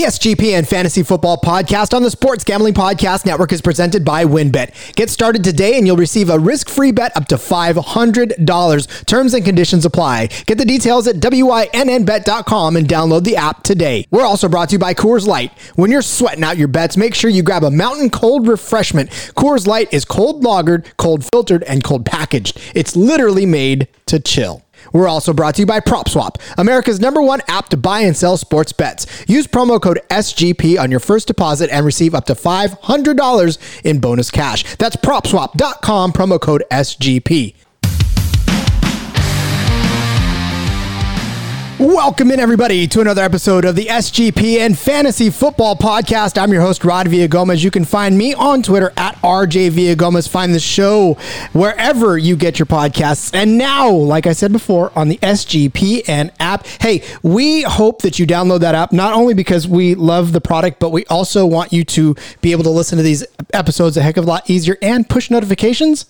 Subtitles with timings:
[0.00, 4.94] The SGPN Fantasy Football Podcast on the Sports Gambling Podcast Network is presented by WynnBet.
[4.94, 9.04] Get started today and you'll receive a risk-free bet up to $500.
[9.04, 10.28] Terms and conditions apply.
[10.46, 14.06] Get the details at wynnbet.com and download the app today.
[14.10, 15.52] We're also brought to you by Coors Light.
[15.74, 19.10] When you're sweating out your bets, make sure you grab a mountain cold refreshment.
[19.10, 22.58] Coors Light is cold lagered, cold filtered, and cold packaged.
[22.74, 24.62] It's literally made to chill.
[24.92, 28.36] We're also brought to you by PropSwap, America's number one app to buy and sell
[28.36, 29.06] sports bets.
[29.28, 34.30] Use promo code SGP on your first deposit and receive up to $500 in bonus
[34.30, 34.76] cash.
[34.76, 37.54] That's propswap.com, promo code SGP.
[41.80, 46.36] Welcome in, everybody, to another episode of the SGPN Fantasy Football Podcast.
[46.36, 47.64] I'm your host, Rod Villagomez.
[47.64, 50.28] You can find me on Twitter at RJ Villagomez.
[50.28, 51.14] Find the show
[51.54, 53.30] wherever you get your podcasts.
[53.32, 56.66] And now, like I said before, on the SGPN app.
[56.66, 60.80] Hey, we hope that you download that app, not only because we love the product,
[60.80, 64.18] but we also want you to be able to listen to these episodes a heck
[64.18, 66.04] of a lot easier and push notifications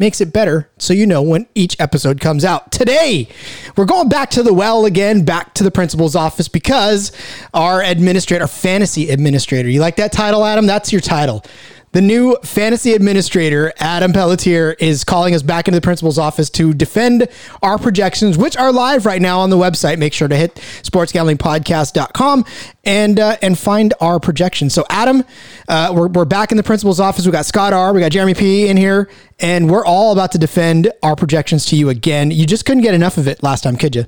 [0.00, 2.72] makes it better so you know when each episode comes out.
[2.72, 3.28] Today,
[3.76, 7.12] we're going back to the well again, back to the principal's office because
[7.52, 10.66] our administrator, our fantasy administrator, you like that title, Adam?
[10.66, 11.44] That's your title.
[11.92, 16.72] The new fantasy administrator, Adam Pelletier, is calling us back into the principal's office to
[16.72, 17.26] defend
[17.64, 19.98] our projections, which are live right now on the website.
[19.98, 22.44] Make sure to hit sportsgamblingpodcast.com
[22.84, 24.72] and uh, and find our projections.
[24.72, 25.24] So, Adam,
[25.68, 27.26] uh, we're, we're back in the principal's office.
[27.26, 29.10] We got Scott R, we got Jeremy P in here,
[29.40, 32.30] and we're all about to defend our projections to you again.
[32.30, 34.06] You just couldn't get enough of it last time, could you?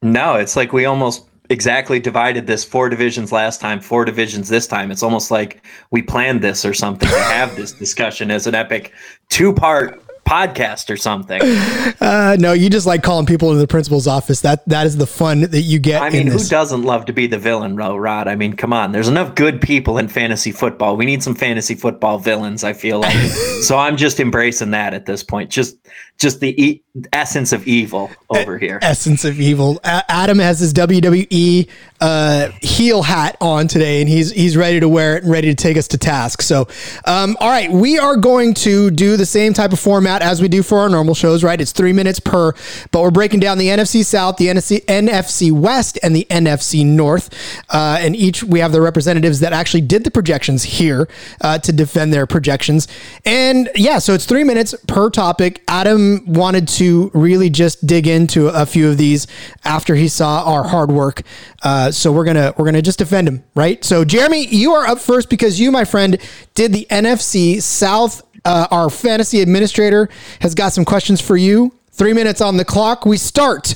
[0.00, 4.66] No, it's like we almost exactly divided this four divisions last time, four divisions this
[4.66, 4.90] time.
[4.90, 8.92] It's almost like we planned this or something to have this discussion as an epic
[9.28, 11.40] two part podcast or something.
[11.98, 14.40] Uh, no, you just like calling people into the principal's office.
[14.42, 16.02] That that is the fun that you get.
[16.02, 18.28] I mean, who doesn't love to be the villain, Rod?
[18.28, 18.92] I mean, come on.
[18.92, 20.96] There's enough good people in fantasy football.
[20.96, 22.64] We need some fantasy football villains.
[22.64, 23.16] I feel like.
[23.62, 25.50] so I'm just embracing that at this point.
[25.50, 25.76] Just
[26.18, 26.82] just the e-
[27.12, 28.78] essence of evil over here.
[28.82, 29.80] Essence of evil.
[29.84, 31.68] A- Adam has his WWE
[32.00, 35.54] uh, heel hat on today, and he's he's ready to wear it and ready to
[35.54, 36.42] take us to task.
[36.42, 36.68] So,
[37.04, 40.48] um, all right, we are going to do the same type of format as we
[40.48, 41.44] do for our normal shows.
[41.44, 42.52] Right, it's three minutes per,
[42.90, 47.32] but we're breaking down the NFC South, the NFC, NFC West, and the NFC North,
[47.70, 51.08] uh, and each we have the representatives that actually did the projections here
[51.40, 52.88] uh, to defend their projections.
[53.24, 55.62] And yeah, so it's three minutes per topic.
[55.68, 59.26] Adam wanted to really just dig into a few of these
[59.64, 61.22] after he saw our hard work.
[61.62, 63.84] Uh, so we're gonna we're gonna just defend him, right?
[63.84, 66.18] So Jeremy, you are up first because you, my friend,
[66.54, 68.22] did the NFC South.
[68.46, 70.08] Uh, our fantasy administrator
[70.40, 71.74] has got some questions for you.
[71.90, 73.04] Three minutes on the clock.
[73.04, 73.74] We start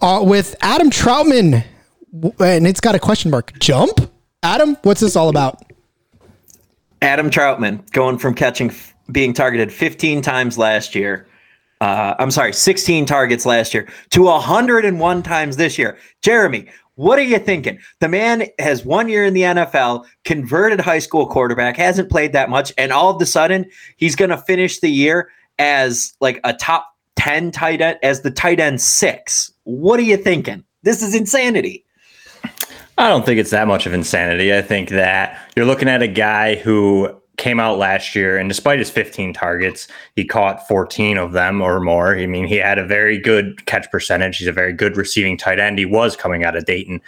[0.00, 1.64] uh, with Adam Trautman,
[2.40, 3.56] and it's got a question mark.
[3.60, 4.10] Jump,
[4.42, 4.76] Adam.
[4.82, 5.62] What's this all about?
[7.00, 8.72] Adam Trautman going from catching
[9.12, 11.28] being targeted 15 times last year
[11.80, 15.96] uh, I'm sorry, 16 targets last year to 101 times this year.
[16.20, 16.66] Jeremy,
[17.00, 17.78] what are you thinking?
[18.00, 22.50] The man has one year in the NFL, converted high school quarterback, hasn't played that
[22.50, 23.64] much, and all of a sudden
[23.96, 28.30] he's going to finish the year as like a top 10 tight end, as the
[28.30, 29.50] tight end six.
[29.64, 30.62] What are you thinking?
[30.82, 31.86] This is insanity.
[32.98, 34.54] I don't think it's that much of insanity.
[34.54, 38.78] I think that you're looking at a guy who came out last year, and despite
[38.78, 42.16] his 15 targets, he caught 14 of them or more.
[42.16, 44.36] I mean, he had a very good catch percentage.
[44.36, 45.78] He's a very good receiving tight end.
[45.78, 47.00] He was coming out of Dayton.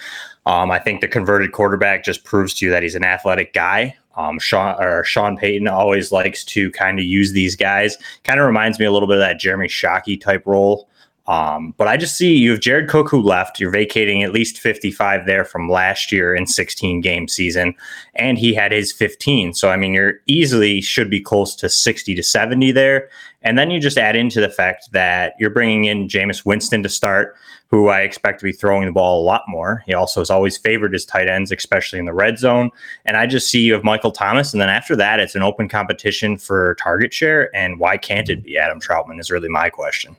[0.47, 3.97] Um, I think the converted quarterback just proves to you that he's an athletic guy.
[4.17, 7.97] Um, Sean or Sean Payton always likes to kind of use these guys.
[8.25, 10.89] Kind of reminds me a little bit of that Jeremy Shockey type role
[11.27, 13.61] um, but I just see you have Jared Cook who left.
[13.61, 17.75] You're vacating at least 55 there from last year in 16 game season,
[18.15, 19.55] and he had his 15.
[19.55, 23.09] So I mean, you're easily should be close to 60 to 70 there.
[23.43, 26.89] And then you just add into the fact that you're bringing in Jameis Winston to
[26.89, 27.37] start,
[27.69, 29.83] who I expect to be throwing the ball a lot more.
[29.87, 32.71] He also has always favored his tight ends, especially in the red zone.
[33.05, 34.53] And I just see you have Michael Thomas.
[34.53, 37.55] And then after that, it's an open competition for target share.
[37.55, 39.19] And why can't it be Adam Trautman?
[39.19, 40.17] is really my question.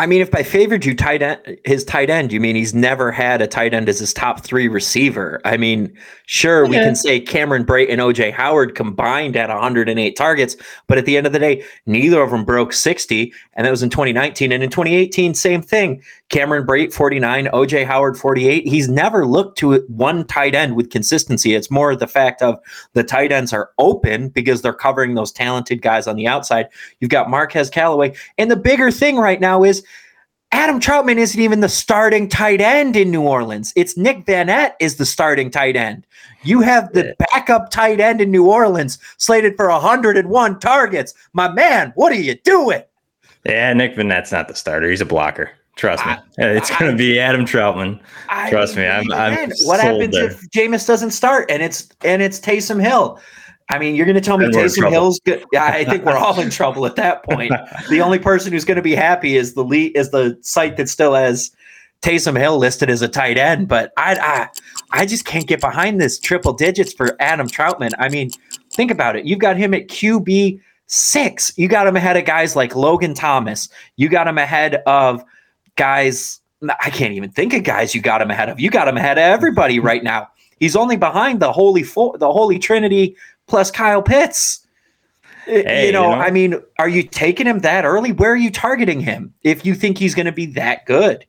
[0.00, 3.10] I mean, if by favored you tight end, his tight end, you mean he's never
[3.10, 5.40] had a tight end as his top three receiver?
[5.44, 5.92] I mean,
[6.26, 10.56] sure, we can say Cameron Brate and OJ Howard combined at 108 targets,
[10.86, 13.82] but at the end of the day, neither of them broke 60, and that was
[13.82, 14.52] in 2019.
[14.52, 16.00] And in 2018, same thing.
[16.28, 18.66] Cameron Brate 49, OJ Howard 48.
[18.66, 21.54] He's never looked to one tight end with consistency.
[21.54, 22.58] It's more the fact of
[22.92, 26.68] the tight ends are open because they're covering those talented guys on the outside.
[27.00, 29.82] You've got Marquez Callaway, and the bigger thing right now is
[30.52, 33.72] Adam Trautman isn't even the starting tight end in New Orleans.
[33.76, 36.06] It's Nick Vannett is the starting tight end.
[36.42, 41.14] You have the backup tight end in New Orleans slated for 101 targets.
[41.32, 42.82] My man, what are you doing?
[43.44, 44.88] Yeah, Nick Vannett's not the starter.
[44.88, 45.50] He's a blocker.
[45.78, 46.12] Trust me.
[46.38, 48.00] it's going to be Adam Trautman.
[48.28, 48.86] I Trust me.
[48.86, 50.26] I'm, I'm what happens there.
[50.26, 53.18] if Jameis doesn't start and it's and it's Taysom Hill?
[53.70, 55.44] I mean, you're going to tell me and Taysom Hill's good.
[55.52, 57.52] Yeah, I think we're all in trouble at that point.
[57.90, 60.88] the only person who's going to be happy is the lead, is the site that
[60.88, 61.52] still has
[62.02, 63.68] Taysom Hill listed as a tight end.
[63.68, 64.48] But I, I,
[65.02, 67.92] I just can't get behind this triple digits for Adam Trautman.
[67.98, 68.30] I mean,
[68.72, 69.26] think about it.
[69.26, 71.52] You've got him at QB six.
[71.56, 73.68] You got him ahead of guys like Logan Thomas.
[73.96, 75.22] You got him ahead of
[75.78, 76.40] guys.
[76.84, 78.60] I can't even think of guys you got him ahead of.
[78.60, 80.28] You got him ahead of everybody right now.
[80.60, 83.16] He's only behind the holy fo- the holy trinity
[83.46, 84.66] plus Kyle Pitts.
[85.46, 88.12] Hey, you, know, you know, I mean, are you taking him that early?
[88.12, 91.24] Where are you targeting him if you think he's going to be that good?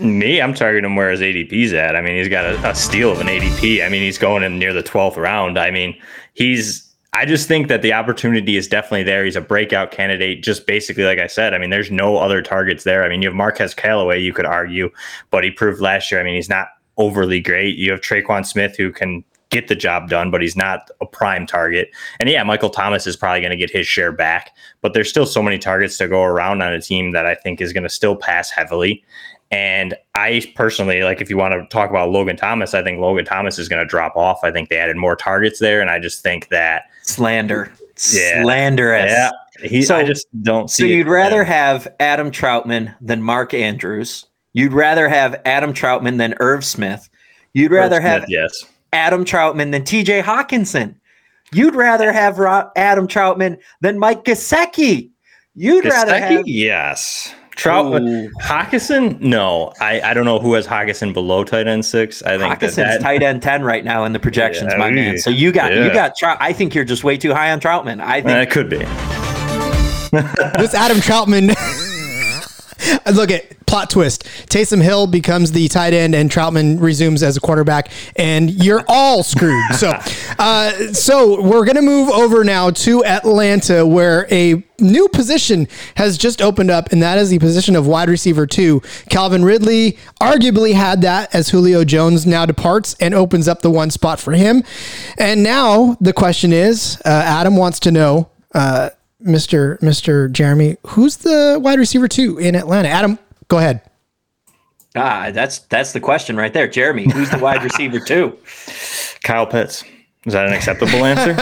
[0.00, 1.94] Me, I'm targeting him where his ADP's at.
[1.94, 3.84] I mean, he's got a, a steal of an ADP.
[3.84, 5.56] I mean, he's going in near the 12th round.
[5.56, 5.94] I mean,
[6.34, 9.24] he's I just think that the opportunity is definitely there.
[9.24, 11.54] He's a breakout candidate, just basically like I said.
[11.54, 13.04] I mean, there's no other targets there.
[13.04, 14.90] I mean, you have Marquez Callaway, you could argue,
[15.30, 16.20] but he proved last year.
[16.20, 16.68] I mean, he's not
[16.98, 17.76] overly great.
[17.76, 21.46] You have Tre'Quan Smith, who can get the job done, but he's not a prime
[21.46, 21.90] target.
[22.20, 25.26] And yeah, Michael Thomas is probably going to get his share back, but there's still
[25.26, 27.88] so many targets to go around on a team that I think is going to
[27.88, 29.04] still pass heavily.
[29.50, 33.24] And I personally, like, if you want to talk about Logan Thomas, I think Logan
[33.24, 34.44] Thomas is going to drop off.
[34.44, 35.80] I think they added more targets there.
[35.80, 37.72] And I just think that slander,
[38.12, 39.10] yeah, slanderous.
[39.10, 39.30] Yeah.
[39.62, 40.84] He, so, I just don't see.
[40.84, 44.26] So you'd rather have Adam Trautman than Mark Andrews.
[44.52, 47.08] You'd rather have Adam Trautman than Irv Smith.
[47.52, 48.64] You'd rather Irv have Smith, yes.
[48.92, 50.94] Adam Trautman than TJ Hockenson.
[51.52, 52.38] You'd rather have
[52.76, 55.10] Adam Trautman than Mike Gesicki.
[55.56, 55.90] You'd Gesicki?
[55.90, 57.34] rather have yes.
[57.56, 59.20] Trautman, Hockenson?
[59.20, 62.22] No, I, I don't know who has Hockenson below tight end six.
[62.22, 64.90] I think Hockenson's that, that, tight end ten right now in the projections, yeah, my
[64.90, 65.18] man.
[65.18, 65.84] So you got yeah.
[65.84, 66.38] you got Trout.
[66.40, 68.00] I think you're just way too high on Trautman.
[68.00, 68.78] I think it could be.
[70.58, 71.54] this Adam Trautman
[73.12, 74.24] Look at plot twist.
[74.48, 79.22] Taysom Hill becomes the tight end, and Trautman resumes as a quarterback, and you're all
[79.22, 79.62] screwed.
[79.76, 79.90] So,
[80.38, 86.42] uh, so we're gonna move over now to Atlanta, where a new position has just
[86.42, 88.80] opened up, and that is the position of wide receiver two.
[89.08, 93.90] Calvin Ridley arguably had that as Julio Jones now departs and opens up the one
[93.90, 94.64] spot for him.
[95.16, 98.30] And now the question is, uh, Adam wants to know.
[98.52, 98.90] Uh,
[99.24, 99.78] Mr.
[99.80, 100.30] Mr.
[100.30, 102.88] Jeremy, who's the wide receiver two in Atlanta?
[102.88, 103.18] Adam,
[103.48, 103.82] go ahead.
[104.96, 107.08] Ah, that's that's the question right there, Jeremy.
[107.10, 108.36] Who's the wide receiver two?
[109.22, 109.84] Kyle Pitts.
[110.26, 111.34] Is that an acceptable answer?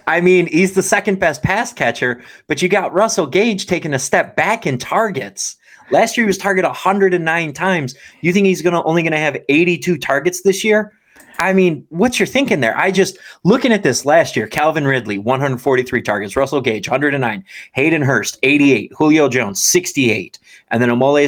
[0.06, 3.98] I mean, he's the second best pass catcher, but you got Russell Gage taking a
[3.98, 5.56] step back in targets.
[5.90, 7.94] Last year he was targeted 109 times.
[8.22, 10.92] You think he's gonna only gonna have 82 targets this year?
[11.42, 12.76] I mean, what's your thinking there?
[12.78, 18.02] I just looking at this last year, Calvin Ridley, 143 targets, Russell Gage, 109, Hayden
[18.02, 20.38] Hurst, 88, Julio Jones, 68,
[20.70, 21.24] and then Ademilola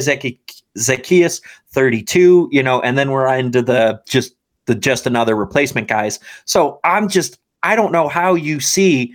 [0.77, 4.35] Zaccheaus, 32, you know, and then we're into the just
[4.67, 6.19] the just another replacement guys.
[6.45, 9.13] So I'm just I don't know how you see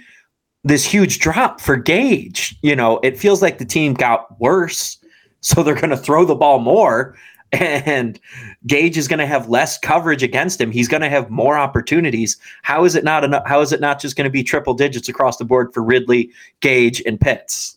[0.64, 2.56] this huge drop for Gage.
[2.62, 4.98] You know, it feels like the team got worse,
[5.40, 7.16] so they're going to throw the ball more
[7.52, 8.20] and
[8.66, 10.70] Gage is going to have less coverage against him.
[10.70, 12.36] He's going to have more opportunities.
[12.62, 13.42] How is it not enough?
[13.46, 16.30] How is it not just going to be triple digits across the board for Ridley,
[16.60, 17.76] Gage, and Pitts?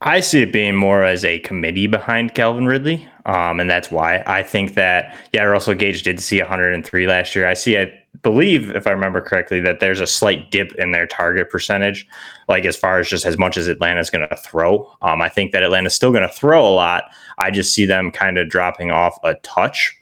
[0.00, 3.08] I see it being more as a committee behind Calvin Ridley.
[3.26, 7.48] Um, and that's why I think that, yeah, Russell Gage did see 103 last year.
[7.48, 11.06] I see, I believe, if I remember correctly, that there's a slight dip in their
[11.06, 12.06] target percentage,
[12.48, 14.90] like as far as just as much as Atlanta's going to throw.
[15.02, 17.04] Um, I think that Atlanta's still going to throw a lot.
[17.38, 19.94] I just see them kind of dropping off a touch.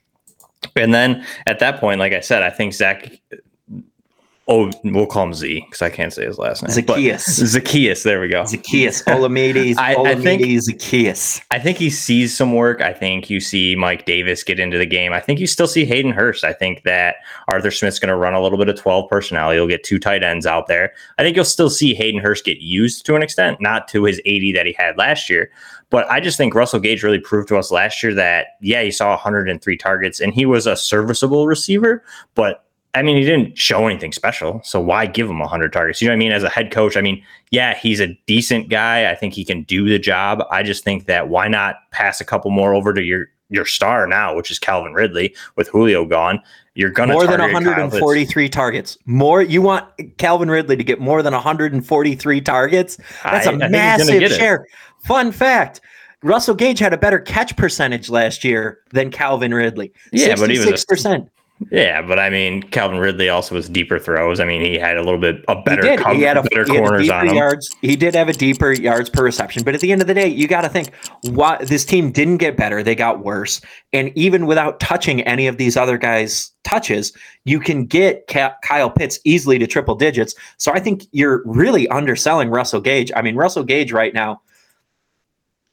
[0.75, 3.11] And then at that point, like I said, I think Zach
[4.49, 6.71] Oh, we'll call him Z because I can't say his last name.
[6.71, 7.25] Zaccheaus.
[7.25, 8.05] Zaccheaus.
[8.05, 8.45] There we go.
[8.45, 9.03] Zaccheaus.
[9.05, 9.77] Olamide.
[9.79, 11.43] I, I think Zaccheaus.
[11.51, 12.81] I think he sees some work.
[12.81, 15.13] I think you see Mike Davis get into the game.
[15.13, 16.45] I think you still see Hayden Hurst.
[16.45, 17.17] I think that
[17.49, 19.53] Arthur Smith's going to run a little bit of 12 personnel.
[19.53, 20.93] You'll get two tight ends out there.
[21.19, 24.21] I think you'll still see Hayden Hurst get used to an extent, not to his
[24.25, 25.51] 80 that he had last year.
[25.91, 28.93] But I just think Russell Gage really proved to us last year that, yeah, he
[28.93, 32.66] saw 103 targets and he was a serviceable receiver, but
[32.97, 34.61] I mean, he didn't show anything special.
[34.65, 36.01] So why give him 100 targets?
[36.01, 36.33] You know what I mean?
[36.33, 39.11] As a head coach, I mean, yeah, he's a decent guy.
[39.11, 40.43] I think he can do the job.
[40.51, 44.07] I just think that why not pass a couple more over to your your star
[44.07, 46.41] now, which is Calvin Ridley with Julio gone.
[46.75, 48.99] You're going to more than 143 targets.
[49.07, 49.87] More you want
[50.19, 52.99] Calvin Ridley to get more than 143 targets?
[53.23, 54.67] That's a I, massive share.
[55.05, 55.81] Fun fact:
[56.23, 59.93] Russell Gage had a better catch percentage last year than Calvin Ridley.
[60.13, 61.29] Yeah, but he was a- percent.
[61.71, 64.41] Yeah, but I mean, Calvin Ridley also was deeper throws.
[64.41, 66.01] I mean, he had a little bit a better, he did.
[66.01, 67.35] cover, he had a, better he had a corners deeper on him.
[67.35, 67.75] yards.
[67.81, 70.29] He did have a deeper yards per reception, but at the end of the day,
[70.29, 73.63] you got to think why this team didn't get better; they got worse.
[73.95, 77.13] And even without touching any of these other guys' touches,
[77.45, 80.35] you can get Kyle Pitts easily to triple digits.
[80.59, 83.11] So I think you're really underselling Russell Gage.
[83.17, 84.43] I mean, Russell Gage right now,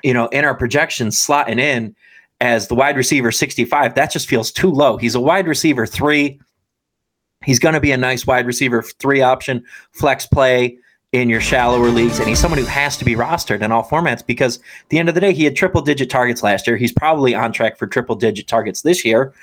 [0.01, 1.93] you know, in our projections, slotting in
[2.43, 4.97] as the wide receiver 65, that just feels too low.
[4.97, 6.41] He's a wide receiver three.
[7.45, 10.77] He's going to be a nice wide receiver three option, flex play
[11.13, 12.19] in your shallower leagues.
[12.19, 15.07] And he's someone who has to be rostered in all formats because at the end
[15.07, 16.75] of the day, he had triple digit targets last year.
[16.75, 19.33] He's probably on track for triple digit targets this year.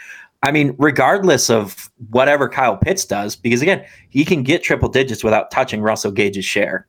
[0.43, 5.25] I mean, regardless of whatever Kyle Pitts does, because again, he can get triple digits
[5.25, 6.87] without touching Russell Gage's share.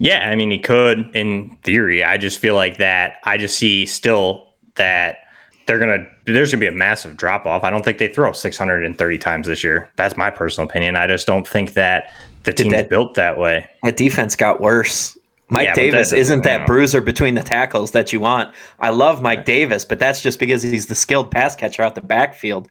[0.00, 2.02] Yeah, I mean, he could in theory.
[2.02, 3.16] I just feel like that.
[3.24, 5.18] I just see still that
[5.66, 6.06] they're gonna.
[6.24, 7.64] There's gonna be a massive drop off.
[7.64, 9.90] I don't think they throw 630 times this year.
[9.96, 10.96] That's my personal opinion.
[10.96, 12.12] I just don't think that
[12.44, 13.68] the team's that- built that way.
[13.82, 15.18] That defense got worse.
[15.50, 18.54] Mike Yeah, Davis isn't that bruiser between the tackles that you want.
[18.78, 22.00] I love Mike Davis, but that's just because he's the skilled pass catcher out the
[22.00, 22.68] backfield.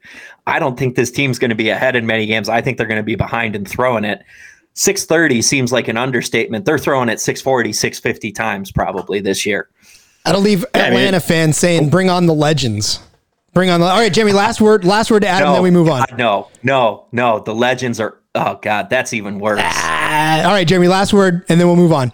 [0.48, 2.48] I don't think this team's going to be ahead in many games.
[2.48, 4.24] I think they're going to be behind and throwing it.
[4.80, 6.64] 630 seems like an understatement.
[6.64, 9.68] They're throwing it 640, 650 times probably this year.
[10.24, 13.00] That'll leave I mean- Atlanta fans saying, "Bring on the legends."
[13.54, 13.88] Bring on the.
[13.88, 14.32] All right, Jamie.
[14.32, 14.86] Last word.
[14.86, 15.52] Last word to Adam.
[15.52, 16.06] then we move on.
[16.08, 17.40] God, no, no, no.
[17.40, 18.20] The legends are.
[18.36, 19.60] Oh God, that's even worse.
[19.62, 20.88] Ah, all right, Jamie.
[20.88, 22.14] Last word, and then we'll move on.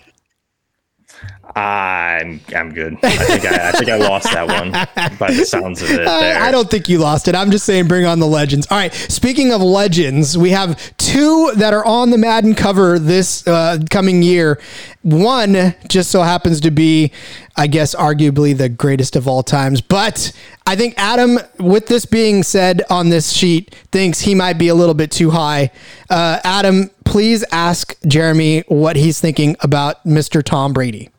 [1.56, 2.98] I'm I'm good.
[3.02, 4.72] I think I, I think I lost that one
[5.18, 6.06] by the sounds of it.
[6.08, 7.36] I, I don't think you lost it.
[7.36, 8.68] I'm just saying, bring on the legends.
[8.70, 8.94] All right.
[8.94, 14.22] Speaking of legends, we have two that are on the Madden cover this uh, coming
[14.22, 14.60] year.
[15.04, 17.14] One just so happens to be,
[17.56, 19.80] I guess, arguably the greatest of all times.
[19.80, 20.34] But
[20.68, 24.76] I think Adam, with this being said on this sheet, thinks he might be a
[24.76, 25.72] little bit too high.
[26.10, 30.44] Uh, Adam, please ask Jeremy what he's thinking about Mr.
[30.44, 31.12] Tom Brady.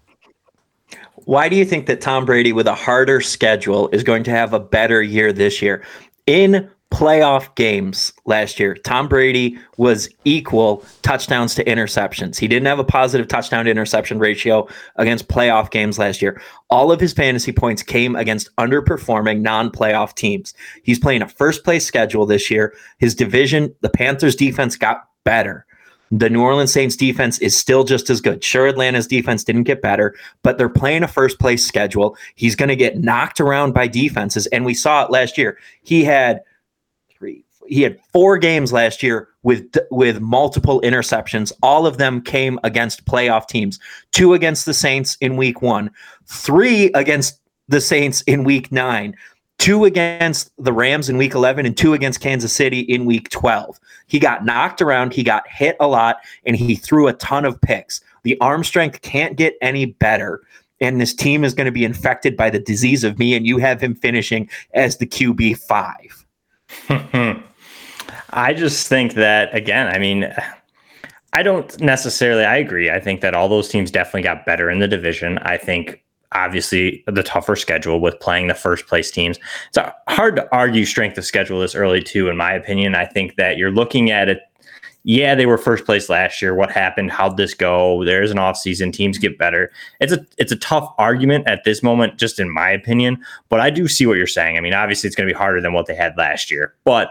[1.27, 4.53] Why do you think that Tom Brady, with a harder schedule, is going to have
[4.53, 5.83] a better year this year?
[6.29, 12.39] In playoff games last year, Tom Brady was equal touchdowns to interceptions.
[12.39, 16.41] He didn't have a positive touchdown to interception ratio against playoff games last year.
[16.71, 20.55] All of his fantasy points came against underperforming non playoff teams.
[20.85, 22.73] He's playing a first place schedule this year.
[22.99, 25.67] His division, the Panthers defense got better.
[26.11, 28.43] The New Orleans Saints defense is still just as good.
[28.45, 32.17] Sure, Atlanta's defense didn't get better, but they're playing a first place schedule.
[32.37, 34.47] He's going to get knocked around by defenses.
[34.49, 35.59] And we saw it last year.
[35.83, 36.43] He had
[37.11, 41.53] three, he had four games last year with with multiple interceptions.
[41.63, 43.81] All of them came against playoff teams.
[44.13, 45.91] Two against the Saints in week one,
[46.27, 49.17] three against the Saints in week nine
[49.59, 53.79] two against the Rams in week 11 and two against Kansas City in week 12.
[54.07, 57.61] He got knocked around, he got hit a lot, and he threw a ton of
[57.61, 58.01] picks.
[58.23, 60.43] The arm strength can't get any better.
[60.81, 63.59] And this team is going to be infected by the disease of me, and you
[63.59, 66.27] have him finishing as the QB five.
[68.31, 70.31] I just think that again, I mean,
[71.33, 72.91] I don't necessarily I agree.
[72.91, 75.39] I think that all those teams definitely got better in the division.
[75.39, 76.03] I think
[76.33, 79.39] obviously the tougher schedule with playing the first place teams.
[79.69, 79.79] It's
[80.09, 82.95] hard to argue strength of schedule this early too, in my opinion.
[82.95, 84.41] I think that you're looking at it.
[85.09, 86.53] Yeah, they were first place last year.
[86.53, 87.13] What happened?
[87.13, 88.05] How'd this go?
[88.05, 88.93] There's an offseason.
[88.93, 89.71] Teams get better.
[90.01, 93.25] It's a it's a tough argument at this moment, just in my opinion.
[93.49, 94.57] But I do see what you're saying.
[94.57, 96.75] I mean, obviously it's going to be harder than what they had last year.
[96.83, 97.11] But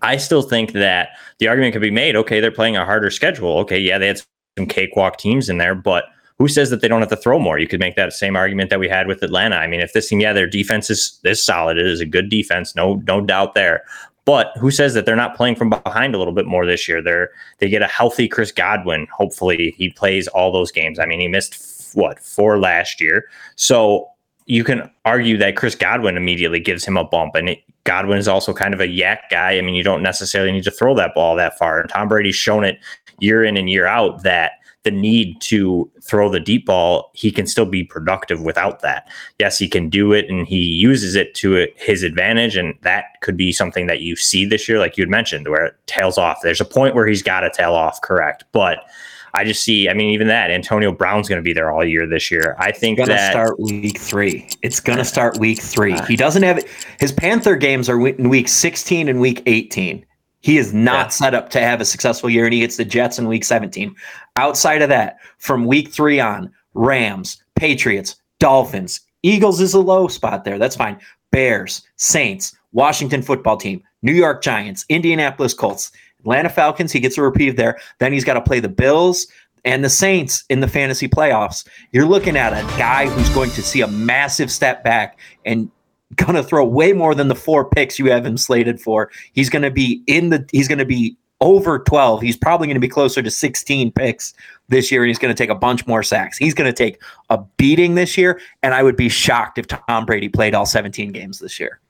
[0.00, 2.16] I still think that the argument could be made.
[2.16, 3.58] Okay, they're playing a harder schedule.
[3.58, 4.22] Okay, yeah, they had
[4.56, 6.04] some cakewalk teams in there, but
[6.38, 7.58] who says that they don't have to throw more?
[7.58, 9.56] You could make that same argument that we had with Atlanta.
[9.56, 12.28] I mean, if this team, yeah, their defense is is solid, it is a good
[12.28, 13.84] defense, no no doubt there.
[14.24, 17.02] But who says that they're not playing from behind a little bit more this year?
[17.02, 19.06] They're they get a healthy Chris Godwin.
[19.12, 20.98] Hopefully, he plays all those games.
[20.98, 23.26] I mean, he missed what four last year,
[23.56, 24.08] so
[24.46, 28.28] you can argue that Chris Godwin immediately gives him a bump, and it, Godwin is
[28.28, 29.56] also kind of a YAC guy.
[29.56, 32.34] I mean, you don't necessarily need to throw that ball that far, and Tom Brady's
[32.34, 32.78] shown it
[33.20, 34.52] year in and year out that
[34.84, 39.08] the need to throw the deep ball, he can still be productive without that.
[39.38, 42.54] Yes, he can do it and he uses it to his advantage.
[42.56, 45.66] And that could be something that you see this year, like you had mentioned, where
[45.66, 46.40] it tails off.
[46.42, 48.44] There's a point where he's got to tail off, correct.
[48.52, 48.84] But
[49.32, 52.06] I just see, I mean, even that, Antonio Brown's going to be there all year
[52.06, 52.54] this year.
[52.58, 53.32] I think Gonna that.
[53.32, 54.48] start week three.
[54.62, 55.98] It's gonna start week three.
[56.06, 56.64] He doesn't have
[57.00, 60.06] his Panther games are in week 16 and week 18.
[60.44, 61.08] He is not Yeah.
[61.08, 63.94] set up to have a successful year, and he gets the Jets in week 17.
[64.36, 69.00] Outside of that, from week three on, Rams, Patriots, Dolphins.
[69.22, 70.58] Eagles is a low spot there.
[70.58, 70.98] That's fine.
[71.32, 76.92] Bears, Saints, Washington football team, New York Giants, Indianapolis Colts, Atlanta Falcons.
[76.92, 77.78] He gets a reprieve there.
[77.98, 79.26] Then he's got to play the Bills
[79.64, 81.66] and the Saints in the fantasy playoffs.
[81.92, 85.70] You're looking at a guy who's going to see a massive step back and
[86.16, 89.10] going to throw way more than the four picks you have him slated for.
[89.32, 92.22] He's going to be in the, he's going to be over 12.
[92.22, 94.34] He's probably going to be closer to 16 picks
[94.68, 96.38] this year, and he's going to take a bunch more sacks.
[96.38, 100.06] He's going to take a beating this year, and I would be shocked if Tom
[100.06, 101.80] Brady played all 17 games this year.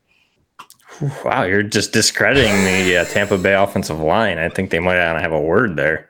[1.24, 4.38] Wow, you're just discrediting the uh, Tampa Bay offensive line.
[4.38, 6.08] I think they might have a word there.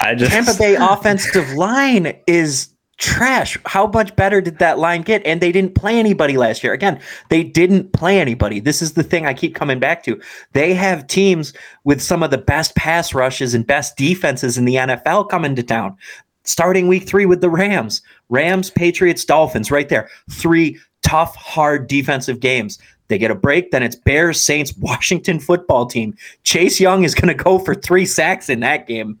[0.00, 3.58] I just Tampa Bay offensive line is trash.
[3.66, 5.24] How much better did that line get?
[5.26, 6.72] And they didn't play anybody last year.
[6.72, 8.60] Again, they didn't play anybody.
[8.60, 10.20] This is the thing I keep coming back to.
[10.52, 11.52] They have teams
[11.84, 15.62] with some of the best pass rushes and best defenses in the NFL coming to
[15.62, 15.96] town.
[16.44, 20.08] Starting week three with the Rams, Rams, Patriots, Dolphins, right there.
[20.30, 22.78] Three tough, hard defensive games.
[23.08, 26.16] They get a break, then it's Bears, Saints, Washington football team.
[26.44, 29.18] Chase Young is going to go for three sacks in that game.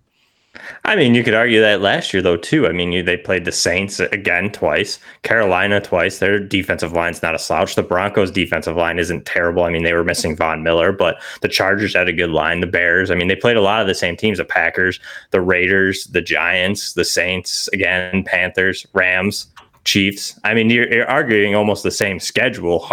[0.84, 2.66] I mean, you could argue that last year though too.
[2.66, 6.18] I mean, you, they played the Saints again twice, Carolina twice.
[6.18, 7.74] Their defensive line's not a slouch.
[7.74, 9.64] The Broncos' defensive line isn't terrible.
[9.64, 12.60] I mean, they were missing Von Miller, but the Chargers had a good line.
[12.60, 13.10] The Bears.
[13.10, 16.22] I mean, they played a lot of the same teams: the Packers, the Raiders, the
[16.22, 19.48] Giants, the Saints, again, Panthers, Rams.
[19.86, 20.38] Chiefs.
[20.42, 22.86] I mean, you're, you're, arguing almost the same schedule,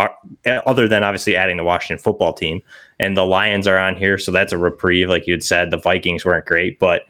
[0.46, 2.62] other than obviously adding the Washington football team.
[3.00, 5.72] And the Lions are on here, so that's a reprieve, like you had said.
[5.72, 7.02] The Vikings weren't great, but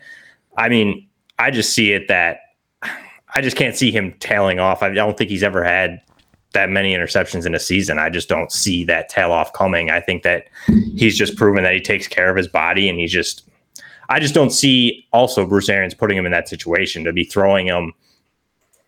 [0.57, 1.07] I mean,
[1.39, 2.39] I just see it that
[3.35, 4.83] I just can't see him tailing off.
[4.83, 6.01] I don't think he's ever had
[6.53, 7.97] that many interceptions in a season.
[7.97, 9.89] I just don't see that tail off coming.
[9.89, 10.45] I think that
[10.95, 13.49] he's just proven that he takes care of his body and he's just
[14.09, 17.67] I just don't see also Bruce Arians putting him in that situation to be throwing
[17.67, 17.93] him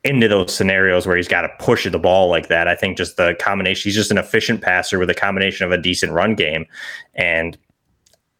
[0.03, 2.67] into those scenarios where he's got to push the ball like that.
[2.67, 5.79] I think just the combination, he's just an efficient passer with a combination of a
[5.79, 6.67] decent run game.
[7.15, 7.57] And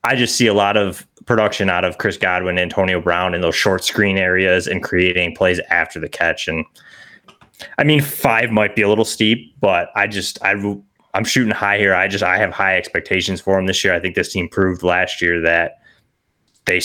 [0.06, 3.56] I just see a lot of production out of Chris Godwin, Antonio Brown in those
[3.56, 6.48] short screen areas and creating plays after the catch.
[6.48, 6.64] And
[7.80, 10.54] I mean, five might be a little steep, but I just I
[11.16, 11.96] I'm shooting high here.
[11.96, 13.96] I just I have high expectations for him this year.
[13.96, 15.80] I think this team proved last year that
[16.66, 16.82] they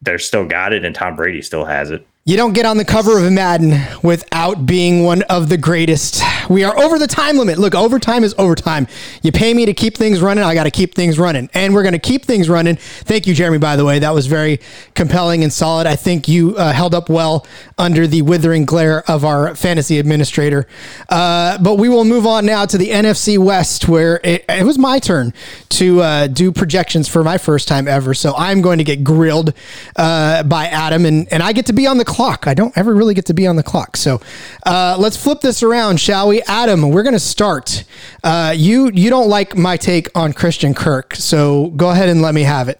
[0.00, 2.06] they're still got it, and Tom Brady still has it.
[2.24, 6.22] You don't get on the cover of Madden without being one of the greatest.
[6.48, 7.58] We are over the time limit.
[7.58, 8.86] Look, overtime is overtime.
[9.22, 11.50] You pay me to keep things running, I got to keep things running.
[11.52, 12.76] And we're going to keep things running.
[12.76, 13.98] Thank you, Jeremy, by the way.
[13.98, 14.60] That was very
[14.94, 15.88] compelling and solid.
[15.88, 17.44] I think you uh, held up well
[17.76, 20.68] under the withering glare of our fantasy administrator.
[21.08, 24.78] Uh, but we will move on now to the NFC West, where it, it was
[24.78, 25.34] my turn
[25.70, 28.14] to uh, do projections for my first time ever.
[28.14, 29.54] So I'm going to get grilled
[29.96, 32.46] uh, by Adam, and, and I get to be on the clock.
[32.46, 33.96] I don't ever really get to be on the clock.
[33.96, 34.20] So
[34.66, 36.42] uh, let's flip this around, shall we?
[36.42, 37.84] Adam, we're going to start.
[38.22, 42.34] Uh, you you don't like my take on Christian Kirk, so go ahead and let
[42.34, 42.78] me have it.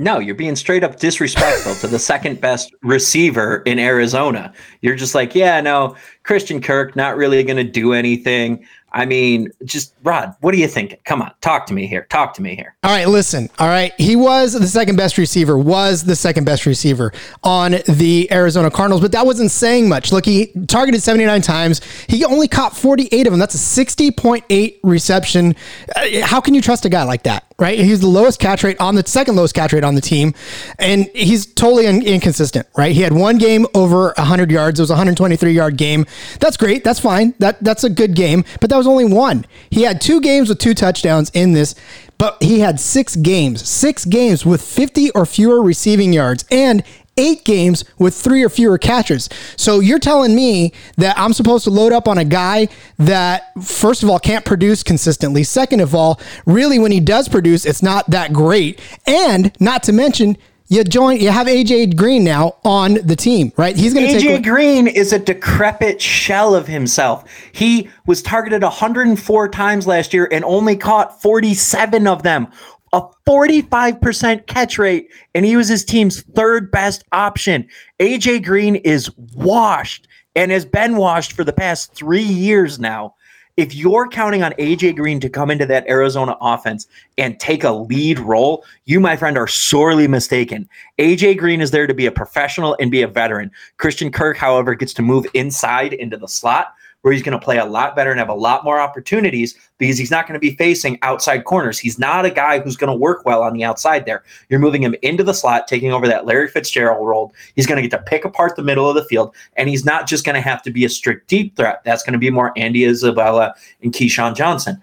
[0.00, 4.52] No, you're being straight up disrespectful to the second best receiver in Arizona.
[4.80, 8.66] You're just like, yeah, no, Christian Kirk not really going to do anything.
[8.92, 11.00] I mean, just Rod, what do you think?
[11.04, 12.06] Come on, talk to me here.
[12.10, 12.74] Talk to me here.
[12.82, 13.48] All right, listen.
[13.58, 15.56] All right, he was the second best receiver.
[15.56, 20.12] Was the second best receiver on the Arizona Cardinals, but that wasn't saying much.
[20.12, 21.80] Look, he targeted 79 times.
[22.08, 23.40] He only caught 48 of them.
[23.40, 25.54] That's a 60.8 reception.
[25.94, 27.44] Uh, how can you trust a guy like that?
[27.60, 27.78] Right?
[27.78, 30.34] He's the lowest catch rate on the second lowest catch rate on the team,
[30.78, 32.66] and he's totally inconsistent.
[32.76, 32.92] Right?
[32.92, 34.80] He had one game over 100 yards.
[34.80, 36.06] It was a 123 yard game.
[36.40, 36.84] That's great.
[36.84, 37.34] That's fine.
[37.38, 38.44] That that's a good game.
[38.60, 39.44] But that was only one.
[39.70, 41.74] He had two games with two touchdowns in this,
[42.20, 46.82] but he had six games, six games with 50 or fewer receiving yards and
[47.16, 49.28] eight games with three or fewer catches.
[49.56, 52.68] So you're telling me that I'm supposed to load up on a guy
[52.98, 55.44] that, first of all, can't produce consistently.
[55.44, 58.80] Second of all, really, when he does produce, it's not that great.
[59.06, 60.36] And not to mention,
[60.70, 63.76] you join you have AJ Green now on the team, right?
[63.76, 67.24] He's going to AJ take Green is a decrepit shell of himself.
[67.50, 72.46] He was targeted 104 times last year and only caught 47 of them.
[72.92, 77.68] A 45% catch rate and he was his team's third best option.
[78.00, 83.14] AJ Green is washed and has been washed for the past 3 years now
[83.60, 86.86] if you're counting on AJ Green to come into that Arizona offense
[87.18, 90.66] and take a lead role, you, my friend, are sorely mistaken.
[90.98, 93.50] AJ Green is there to be a professional and be a veteran.
[93.76, 96.74] Christian Kirk, however, gets to move inside into the slot.
[97.02, 99.96] Where he's going to play a lot better and have a lot more opportunities because
[99.96, 101.78] he's not going to be facing outside corners.
[101.78, 104.22] He's not a guy who's going to work well on the outside there.
[104.48, 107.32] You're moving him into the slot, taking over that Larry Fitzgerald role.
[107.54, 110.06] He's going to get to pick apart the middle of the field, and he's not
[110.06, 111.82] just going to have to be a strict deep threat.
[111.84, 114.80] That's going to be more Andy Isabella and Keyshawn Johnson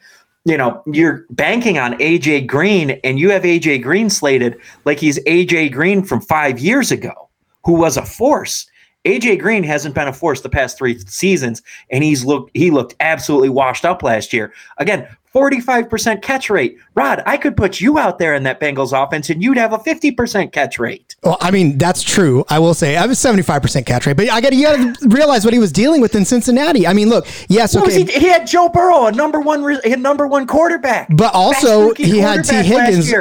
[0.48, 5.20] you know, you're banking on AJ Green and you have AJ Green slated like he's
[5.26, 7.28] AJ Green from five years ago,
[7.66, 8.66] who was a force.
[9.08, 12.96] AJ Green hasn't been a force the past three seasons, and he's looked he looked
[13.00, 14.54] absolutely washed up last year.
[14.78, 16.78] Again, 45% catch rate.
[16.96, 19.78] Rod, I could put you out there in that Bengals offense and you'd have a
[19.78, 21.15] 50% catch rate.
[21.22, 22.43] Well, I mean, that's true.
[22.50, 25.08] I will say I was 75% catch rate, but I got to you got to
[25.10, 26.88] realize what he was dealing with in Cincinnati.
[26.88, 28.04] I mean, look, yes, okay.
[28.04, 31.08] He, he, had Joe Burrow, a number one a number one quarterback.
[31.15, 33.13] But also he had Tee Higgins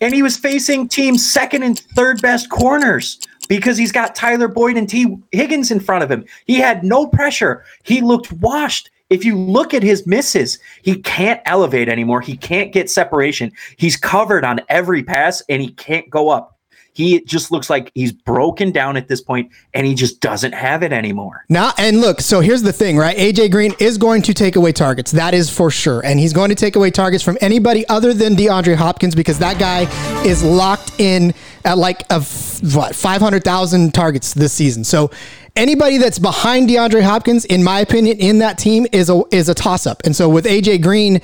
[0.00, 3.18] and he was facing teams second and third best corners
[3.48, 6.24] because he's got Tyler Boyd and Tee Higgins in front of him.
[6.46, 7.64] He had no pressure.
[7.82, 8.90] He looked washed.
[9.08, 12.20] If you look at his misses, he can't elevate anymore.
[12.20, 13.52] He can't get separation.
[13.76, 16.55] He's covered on every pass and he can't go up.
[16.96, 20.82] He just looks like he's broken down at this point and he just doesn't have
[20.82, 21.44] it anymore.
[21.50, 23.14] Now, and look, so here's the thing, right?
[23.18, 25.12] AJ Green is going to take away targets.
[25.12, 26.00] That is for sure.
[26.06, 29.58] And he's going to take away targets from anybody other than DeAndre Hopkins because that
[29.58, 29.82] guy
[30.24, 31.34] is locked in
[31.66, 32.22] at like a
[32.72, 34.82] what 500,000 targets this season.
[34.82, 35.10] So
[35.54, 39.54] anybody that's behind DeAndre Hopkins, in my opinion, in that team is a is a
[39.54, 40.00] toss up.
[40.04, 41.20] And so with AJ Green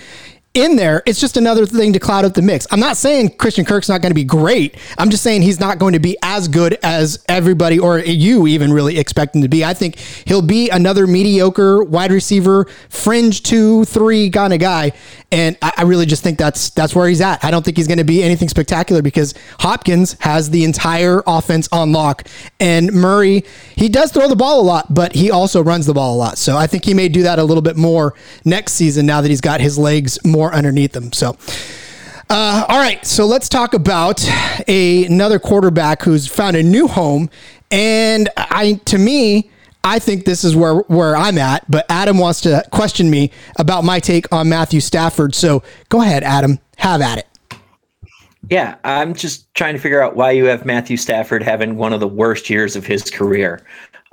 [0.54, 2.66] in there, it's just another thing to cloud up the mix.
[2.70, 4.76] I'm not saying Christian Kirk's not going to be great.
[4.98, 8.72] I'm just saying he's not going to be as good as everybody or you even
[8.72, 9.64] really expect him to be.
[9.64, 14.92] I think he'll be another mediocre wide receiver, fringe two, three kind of guy.
[15.30, 17.42] And I, I really just think that's that's where he's at.
[17.42, 21.66] I don't think he's going to be anything spectacular because Hopkins has the entire offense
[21.72, 22.26] on lock.
[22.60, 26.14] And Murray, he does throw the ball a lot, but he also runs the ball
[26.14, 26.36] a lot.
[26.36, 28.12] So I think he may do that a little bit more
[28.44, 31.12] next season now that he's got his legs more more underneath them.
[31.12, 31.36] So,
[32.28, 34.28] uh, all right, so let's talk about
[34.66, 37.30] a, another quarterback who's found a new home,
[37.70, 39.50] and I, to me,
[39.84, 41.68] I think this is where where I'm at.
[41.70, 45.34] But Adam wants to question me about my take on Matthew Stafford.
[45.34, 47.26] So go ahead, Adam, have at it.
[48.50, 52.00] Yeah, I'm just trying to figure out why you have Matthew Stafford having one of
[52.00, 53.64] the worst years of his career.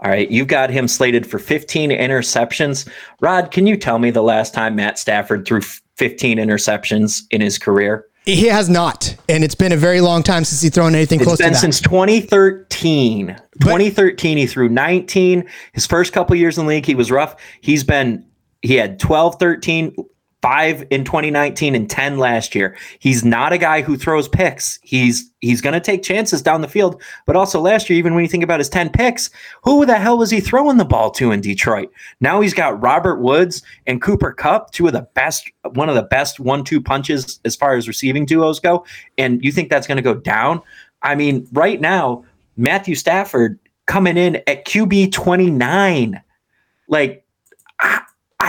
[0.02, 2.88] All right, you've got him slated for 15 interceptions.
[3.20, 5.62] Rod, can you tell me the last time Matt Stafford threw
[6.00, 8.06] 15 interceptions in his career?
[8.26, 11.28] He has not, and it's been a very long time since he's thrown anything it's
[11.28, 11.56] close to that.
[11.56, 13.28] since 2013.
[13.28, 15.44] But, 2013, he threw 19.
[15.74, 17.36] His first couple years in the league, he was rough.
[17.62, 18.26] He's been
[18.62, 19.96] he had 12, 13
[20.42, 22.78] five in 2019 and 10 last year.
[23.00, 24.80] He's not a guy who throws picks.
[24.82, 27.02] He's he's going to take chances down the field.
[27.26, 29.30] But also last year, even when you think about his 10 picks,
[29.64, 31.92] who the hell was he throwing the ball to in Detroit?
[32.22, 36.04] Now he's got Robert Woods and Cooper Kupp, two of the best, one of the
[36.04, 38.86] best one-two punches as far as receiving duos go.
[39.18, 40.62] And you think that's going to go down?
[41.02, 42.26] I mean, right now,
[42.58, 46.22] Matthew Stafford coming in at QB 29.
[46.88, 47.26] Like,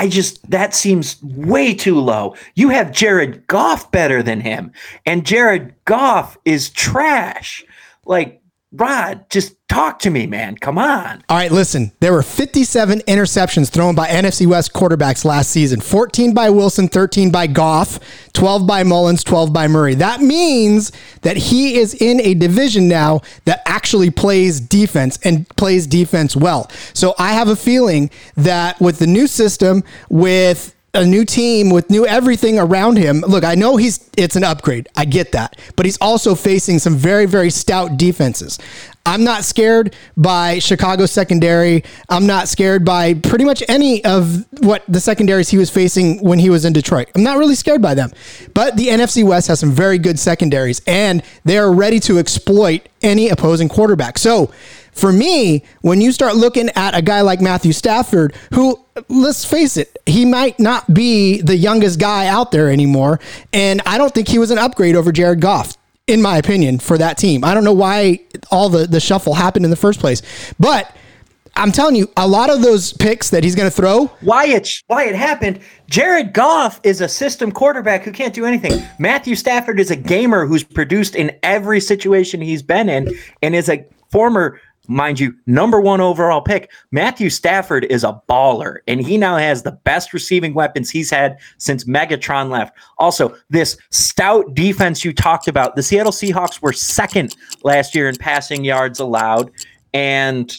[0.00, 2.34] I just that seems way too low.
[2.54, 4.72] You have Jared Goff better than him,
[5.04, 7.62] and Jared Goff is trash.
[8.06, 8.39] Like
[8.72, 10.56] Rod, just talk to me, man.
[10.56, 11.24] Come on.
[11.28, 11.90] All right, listen.
[11.98, 17.33] There were 57 interceptions thrown by NFC West quarterbacks last season 14 by Wilson, 13
[17.33, 17.98] by Goff,
[18.33, 19.94] 12 by Mullens, 12 by Murray.
[19.94, 25.88] That means that he is in a division now that actually plays defense and plays
[25.88, 26.70] defense well.
[26.94, 31.88] So I have a feeling that with the new system, with a new team with
[31.90, 33.20] new everything around him.
[33.20, 34.88] Look, I know he's it's an upgrade.
[34.96, 35.59] I get that.
[35.76, 38.59] But he's also facing some very very stout defenses.
[39.07, 41.85] I'm not scared by Chicago secondary.
[42.09, 46.38] I'm not scared by pretty much any of what the secondaries he was facing when
[46.38, 47.09] he was in Detroit.
[47.14, 48.11] I'm not really scared by them.
[48.53, 52.88] But the NFC West has some very good secondaries and they are ready to exploit
[53.00, 54.18] any opposing quarterback.
[54.18, 54.53] So,
[55.00, 59.76] for me, when you start looking at a guy like Matthew Stafford, who, let's face
[59.76, 63.18] it, he might not be the youngest guy out there anymore.
[63.52, 66.98] And I don't think he was an upgrade over Jared Goff, in my opinion, for
[66.98, 67.44] that team.
[67.44, 70.22] I don't know why all the, the shuffle happened in the first place.
[70.60, 70.94] But
[71.56, 74.06] I'm telling you, a lot of those picks that he's going to throw.
[74.20, 75.60] Why it why it happened?
[75.88, 78.82] Jared Goff is a system quarterback who can't do anything.
[78.98, 83.68] Matthew Stafford is a gamer who's produced in every situation he's been in, and is
[83.68, 84.60] a former
[84.90, 86.70] mind you, number one overall pick.
[86.90, 91.38] Matthew Stafford is a baller, and he now has the best receiving weapons he's had
[91.59, 92.76] since Megatron left.
[92.98, 98.16] Also, this stout defense you talked about, the Seattle Seahawks were second last year in
[98.16, 99.50] passing yards allowed,
[99.94, 100.55] and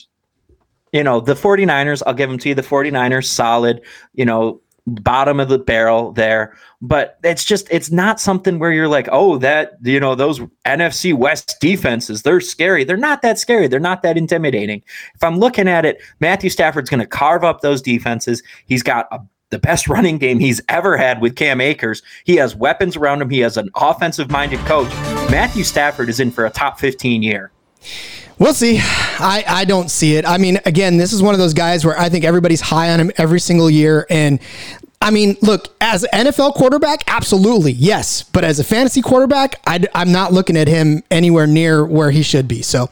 [0.94, 2.56] You know, the 49ers, I'll give them to you.
[2.56, 3.82] The 49ers, solid,
[4.14, 6.56] you know, bottom of the barrel there.
[6.82, 11.14] But it's just, it's not something where you're like, oh, that, you know, those NFC
[11.14, 12.84] West defenses, they're scary.
[12.84, 13.68] They're not that scary.
[13.68, 14.84] They're not that intimidating.
[15.16, 18.42] If I'm looking at it, Matthew Stafford's going to carve up those defenses.
[18.66, 19.20] He's got a
[19.52, 22.02] the best running game he's ever had with Cam Akers.
[22.24, 23.30] He has weapons around him.
[23.30, 24.90] He has an offensive minded coach.
[25.30, 27.52] Matthew Stafford is in for a top 15 year.
[28.42, 28.80] We'll see.
[28.82, 30.26] I, I don't see it.
[30.26, 33.00] I mean, again, this is one of those guys where I think everybody's high on
[33.00, 34.08] him every single year.
[34.10, 34.40] And
[35.00, 38.24] I mean, look, as NFL quarterback, absolutely, yes.
[38.24, 42.24] But as a fantasy quarterback, I, am not looking at him anywhere near where he
[42.24, 42.64] should be.
[42.64, 42.90] So,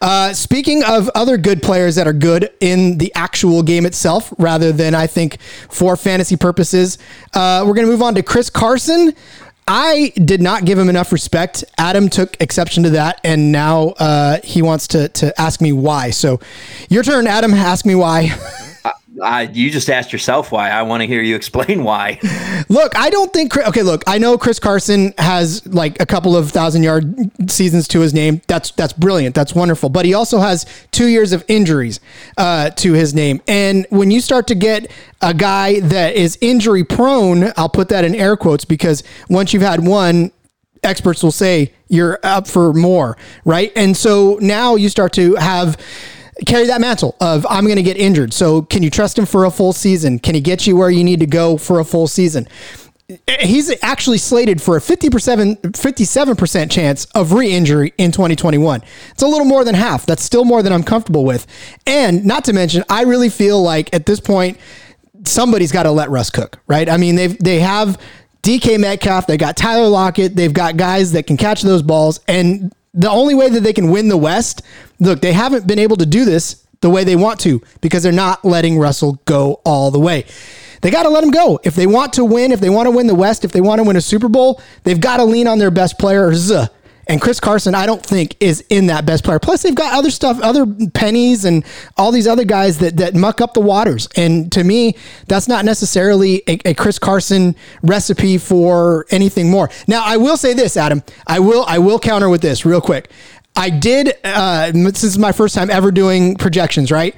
[0.00, 4.72] uh, speaking of other good players that are good in the actual game itself, rather
[4.72, 6.98] than I think for fantasy purposes,
[7.34, 9.14] uh, we're going to move on to Chris Carson.
[9.68, 11.62] I did not give him enough respect.
[11.76, 16.10] Adam took exception to that, and now uh, he wants to to ask me why.
[16.10, 16.40] So,
[16.88, 17.52] your turn, Adam.
[17.52, 18.36] Ask me why.
[19.22, 20.70] I, you just asked yourself why.
[20.70, 22.18] I want to hear you explain why.
[22.68, 23.56] Look, I don't think.
[23.56, 28.00] Okay, look, I know Chris Carson has like a couple of thousand yard seasons to
[28.00, 28.42] his name.
[28.46, 29.34] That's that's brilliant.
[29.34, 29.88] That's wonderful.
[29.88, 32.00] But he also has two years of injuries
[32.36, 33.40] uh, to his name.
[33.48, 34.90] And when you start to get
[35.22, 39.62] a guy that is injury prone, I'll put that in air quotes because once you've
[39.62, 40.30] had one,
[40.82, 43.72] experts will say you're up for more, right?
[43.74, 45.76] And so now you start to have
[46.46, 48.32] carry that mantle of I'm going to get injured.
[48.32, 50.18] So can you trust him for a full season?
[50.18, 52.46] Can he get you where you need to go for a full season?
[53.08, 58.82] Eh, eh, he's actually slated for a 50%, 57% chance of re-injury in 2021.
[59.10, 60.06] It's a little more than half.
[60.06, 61.46] That's still more than I'm comfortable with.
[61.86, 64.58] And not to mention, I really feel like at this point,
[65.24, 66.88] somebody's got to let Russ cook, right?
[66.88, 68.00] I mean, they've, they have
[68.42, 72.20] DK Metcalf, they got Tyler Lockett, they've got guys that can catch those balls.
[72.28, 74.62] And the only way that they can win the West,
[74.98, 78.12] look, they haven't been able to do this the way they want to because they're
[78.12, 80.24] not letting Russell go all the way.
[80.80, 81.58] They got to let him go.
[81.64, 83.80] If they want to win, if they want to win the West, if they want
[83.80, 86.52] to win a Super Bowl, they've got to lean on their best players.
[87.08, 89.38] And Chris Carson, I don't think is in that best player.
[89.38, 91.64] Plus, they've got other stuff, other pennies, and
[91.96, 94.08] all these other guys that that muck up the waters.
[94.14, 94.94] And to me,
[95.26, 99.70] that's not necessarily a, a Chris Carson recipe for anything more.
[99.86, 101.02] Now, I will say this, Adam.
[101.26, 103.10] I will I will counter with this real quick.
[103.56, 104.14] I did.
[104.22, 106.92] Uh, this is my first time ever doing projections.
[106.92, 107.16] Right.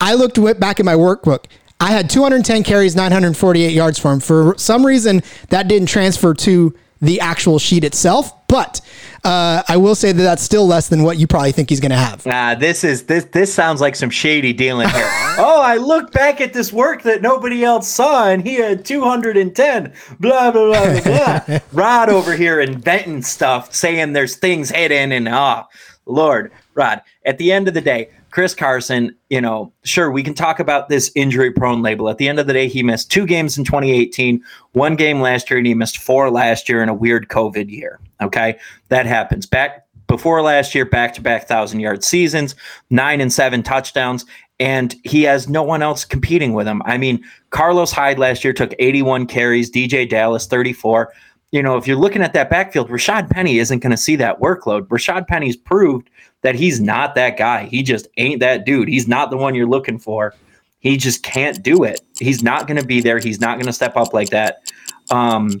[0.00, 1.46] I looked back at my workbook.
[1.78, 4.20] I had 210 carries, 948 yards for him.
[4.20, 8.80] For some reason, that didn't transfer to the actual sheet itself, but
[9.24, 11.90] uh, I will say that that's still less than what you probably think he's going
[11.90, 12.26] to have.
[12.26, 15.08] Ah, this is this this sounds like some shady dealing here.
[15.38, 19.92] oh, I look back at this work that nobody else saw, and he had 210.
[20.20, 21.40] Blah blah blah blah.
[21.40, 21.58] blah.
[21.72, 27.02] Rod over here inventing stuff, saying there's things hidden, and ah, oh, Lord, Rod.
[27.24, 30.90] At the end of the day, Chris Carson, you know, sure, we can talk about
[30.90, 32.10] this injury prone label.
[32.10, 35.48] At the end of the day, he missed two games in 2018, one game last
[35.48, 37.98] year, and he missed four last year in a weird COVID year.
[38.20, 38.58] Okay.
[38.90, 39.46] That happens.
[39.46, 42.54] Back before last year, back to back thousand yard seasons,
[42.90, 44.26] nine and seven touchdowns,
[44.60, 46.82] and he has no one else competing with him.
[46.84, 51.10] I mean, Carlos Hyde last year took 81 carries, DeeJay Dallas 34
[51.52, 54.40] you know, if you're looking at that backfield, Rashaad Penny isn't going to see that
[54.40, 54.88] workload.
[54.88, 56.10] Rashaad Penny's proved
[56.46, 57.64] that he's not that guy.
[57.64, 58.86] He just ain't that dude.
[58.86, 60.32] He's not the one you're looking for.
[60.78, 62.00] He just can't do it.
[62.20, 63.18] He's not going to be there.
[63.18, 64.62] He's not going to step up like that.
[65.10, 65.60] Um,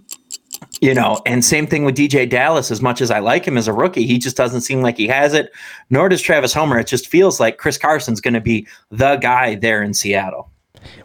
[0.80, 2.70] you know, and same thing with DeeJay Dallas.
[2.70, 5.08] As much as I like him as a rookie, he just doesn't seem like he
[5.08, 5.50] has it.
[5.90, 6.78] Nor does Travis Homer.
[6.78, 10.52] It just feels like Chris Carson's going to be the guy there in Seattle.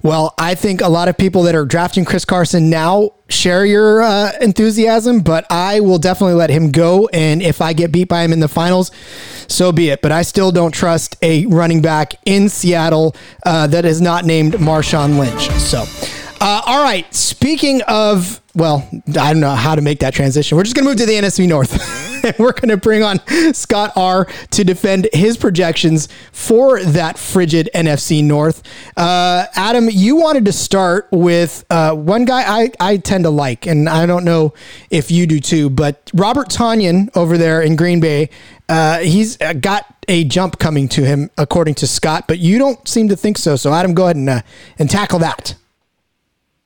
[0.03, 4.01] Well, I think a lot of people that are drafting Chris Carson now share your
[4.01, 7.07] uh, enthusiasm, but I will definitely let him go.
[7.13, 8.91] And if I get beat by him in the finals,
[9.47, 10.01] so be it.
[10.01, 14.53] But I still don't trust a running back in Seattle uh, that is not named
[14.53, 15.49] Marshawn Lynch.
[15.59, 15.85] So.
[16.41, 17.13] Uh, all right.
[17.13, 20.57] Speaking of, well, I don't know how to make that transition.
[20.57, 21.71] We're just going to move to the NFC North.
[22.39, 23.19] We're going to bring on
[23.53, 28.63] Scott R to defend his projections for that frigid NFC North.
[28.97, 33.67] Uh, Adam, you wanted to start with uh, one guy I, I tend to like,
[33.67, 34.55] and I don't know
[34.89, 38.31] if you do too, but Robert Tonyan over there in Green Bay.
[38.67, 42.87] Uh, he's uh, got a jump coming to him, according to Scott, but you don't
[42.87, 43.55] seem to think so.
[43.55, 44.41] So, Adam, go ahead and, uh,
[44.79, 45.55] and tackle that.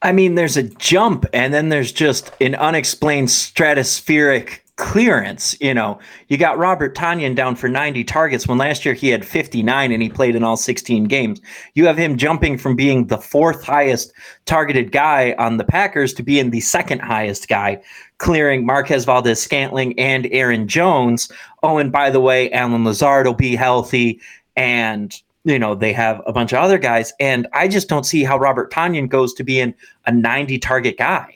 [0.01, 5.55] I mean, there's a jump, and then there's just an unexplained stratospheric clearance.
[5.61, 9.25] You know, you got Robert Tonyan down for 90 targets when last year he had
[9.25, 11.39] 59 and he played in all 16 games.
[11.75, 14.11] You have him jumping from being the fourth highest
[14.45, 17.81] targeted guy on the Packers to being the second highest guy,
[18.17, 21.31] clearing Marquez Valdes-Scantling and Aaron Jones.
[21.63, 24.19] Oh, and by the way, Allen Lazard will be healthy.
[24.57, 27.13] And you know, they have a bunch of other guys.
[27.19, 29.73] And I just don't see how Robert Tonyan goes to being
[30.05, 31.33] a 90 target guy.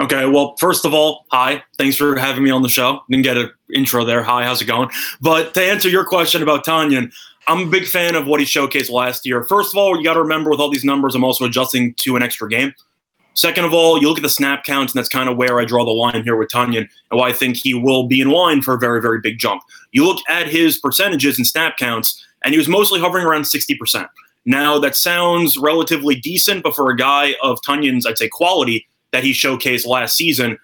[0.00, 1.62] Okay, well, first of all, hi.
[1.76, 3.02] Thanks for having me on the show.
[3.10, 4.22] Didn't get an intro there.
[4.22, 4.88] Hi, how's it going?
[5.20, 7.12] But to answer your question about Tonyan,
[7.46, 9.44] I'm a big fan of what he showcased last year.
[9.44, 12.16] First of all, you got to remember with all these numbers, I'm also adjusting to
[12.16, 12.72] an extra game.
[13.34, 15.64] Second of all, you look at the snap counts, and that's kind of where I
[15.64, 18.62] draw the line here with Tonyan and why I think he will be in line
[18.62, 19.62] for a very, very big jump.
[19.90, 24.08] You look at his percentages and snap counts, and he was mostly hovering around 60%.
[24.44, 29.22] Now, that sounds relatively decent, but for a guy of Tonyan's, I'd say, quality that
[29.22, 30.58] he showcased last season,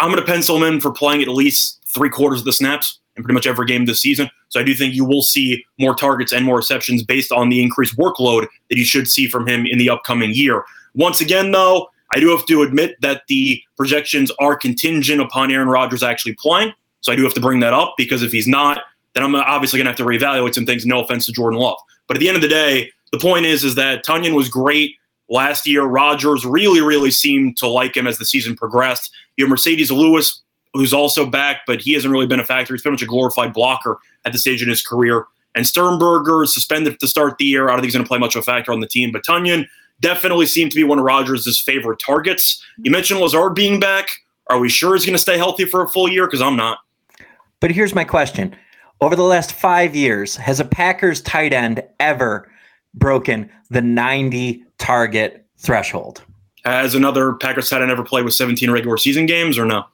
[0.00, 2.98] I'm going to pencil him in for playing at least three quarters of the snaps
[3.16, 4.30] in pretty much every game this season.
[4.48, 7.62] So I do think you will see more targets and more receptions based on the
[7.62, 10.64] increased workload that you should see from him in the upcoming year.
[10.94, 15.68] Once again, though, I do have to admit that the projections are contingent upon Aaron
[15.68, 16.72] Rodgers actually playing.
[17.02, 18.82] So I do have to bring that up because if he's not,
[19.14, 20.86] then I'm obviously going to have to reevaluate some things.
[20.86, 23.64] No offense to Jordan Love, but at the end of the day, the point is
[23.64, 24.96] is that Tonyan was great
[25.28, 25.84] last year.
[25.84, 29.12] Rodgers really, really seemed to like him as the season progressed.
[29.36, 30.42] You have Marcedes Lewis,
[30.74, 32.74] who's also back, but he hasn't really been a factor.
[32.74, 35.26] He's pretty much a glorified blocker at this stage in his career.
[35.56, 37.68] And Sternberger is suspended to start the year.
[37.68, 39.10] I don't think he's going to play much of a factor on the team.
[39.10, 39.66] But Tonyan,
[40.00, 42.64] definitely seemed to be one of Rodgers' favorite targets.
[42.78, 44.08] You mentioned Lazard being back.
[44.48, 46.26] Are we sure he's going to stay healthy for a full year?
[46.26, 46.78] Because I'm not.
[47.60, 48.56] But here's my question.
[49.02, 52.50] Over the last five years, has a Packers tight end ever
[52.92, 56.22] broken the 90 target threshold?
[56.64, 59.86] Has another Packers tight end ever played with 17 regular season games or no?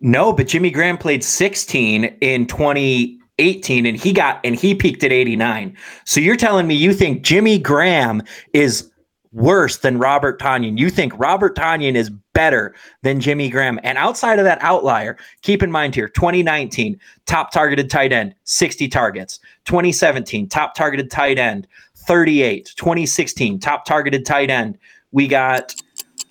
[0.00, 5.12] No, but Jimmy Graham played 16 in 2018 and he got and he peaked at
[5.12, 5.74] 89.
[6.04, 8.90] So you're telling me you think Jimmy Graham is
[9.34, 10.78] worse than Robert Tonyan.
[10.78, 13.78] You think Robert Tonyan is better than Jimmy Graham.
[13.82, 18.88] And outside of that outlier, keep in mind here 2019, top targeted tight end, 60
[18.88, 19.40] targets.
[19.66, 21.66] 2017, top targeted tight end,
[21.96, 22.72] 38.
[22.76, 24.78] 2016, top targeted tight end,
[25.10, 25.74] we got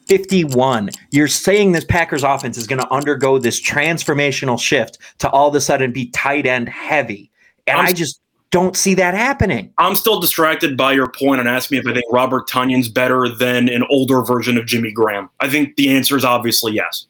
[0.08, 0.89] 51.
[1.12, 5.56] You're saying this Packers offense is going to undergo this transformational shift to all of
[5.56, 7.32] a sudden be tight end heavy.
[7.68, 8.20] And I'm, I just
[8.54, 9.74] don't see that happening.
[9.80, 13.28] I'm still distracted by your point and ask me if I think Robert Tonyan's better
[13.28, 15.28] than an older version of Jimmy Graham.
[15.39, 17.08] I think the answer is obviously yes.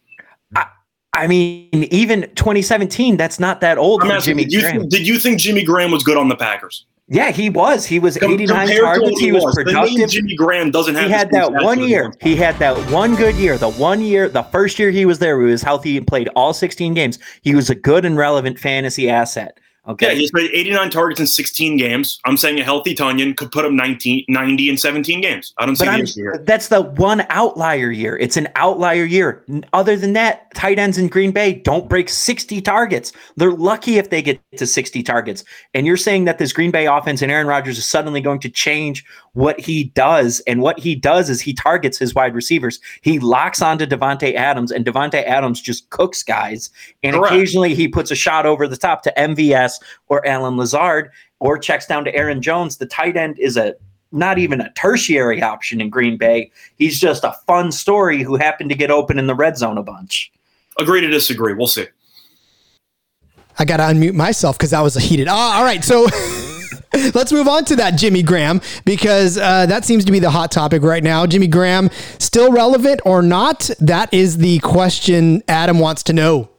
[0.56, 0.68] I,
[1.14, 4.04] I mean, even 2017, that's not that old.
[4.04, 4.88] Asking, Jimmy did, you Graham.
[4.88, 6.86] Did you think Jimmy Graham was good on the Packers?
[7.10, 7.86] Yeah, he was.
[7.86, 9.20] He was Com- 89 targets.
[9.20, 10.10] He was, was productive.
[10.10, 11.04] Jimmy Graham doesn't have.
[11.04, 12.14] He had that one year.
[12.22, 13.58] He had that one good year.
[13.58, 16.54] The one year, the first year he was there, he was healthy and played all
[16.54, 17.20] 16 games.
[17.42, 19.60] He was a good and relevant fantasy asset.
[19.86, 20.08] Okay.
[20.08, 22.20] Yeah, he's played 89 targets in 16 games.
[22.24, 25.54] I'm saying a healthy Tonyan could put up 19, 90 in 17 games.
[25.58, 26.44] I don't see but the.
[26.46, 28.18] That's the one outlier year.
[28.18, 29.44] It's an outlier year.
[29.74, 33.12] Other than that, tight ends in Green Bay don't break 60 targets.
[33.36, 35.44] They're lucky if they get to 60 targets.
[35.74, 38.50] And you're saying that this Green Bay offense and Aaron Rodgers is suddenly going to
[38.50, 40.42] change what he does.
[40.42, 42.80] And what he does is he targets his wide receivers.
[43.02, 46.70] He locks onto Davante Adams, and Davante Adams just cooks guys.
[47.04, 47.34] And Correct.
[47.34, 49.74] occasionally he puts a shot over the top to MVS
[50.08, 52.78] or Allen Lazard or checks down to Aaron Jones.
[52.78, 53.76] The tight end is a
[54.12, 56.52] not even a tertiary option in Green Bay.
[56.78, 59.84] He's just a fun story who happened to get open in the red zone a
[59.84, 60.32] bunch.
[60.80, 61.54] Agree to disagree.
[61.54, 61.88] We'll see.
[63.58, 65.28] I got to unmute myself because that was a heated.
[65.28, 65.84] Oh, all right.
[65.84, 66.08] So
[67.16, 70.52] let's move on to that Jimmy Graham because uh, that seems to be the hot
[70.52, 71.26] topic right now.
[71.26, 73.70] Jimmy Graham still relevant or not?
[73.80, 76.50] That is the question Adam wants to know.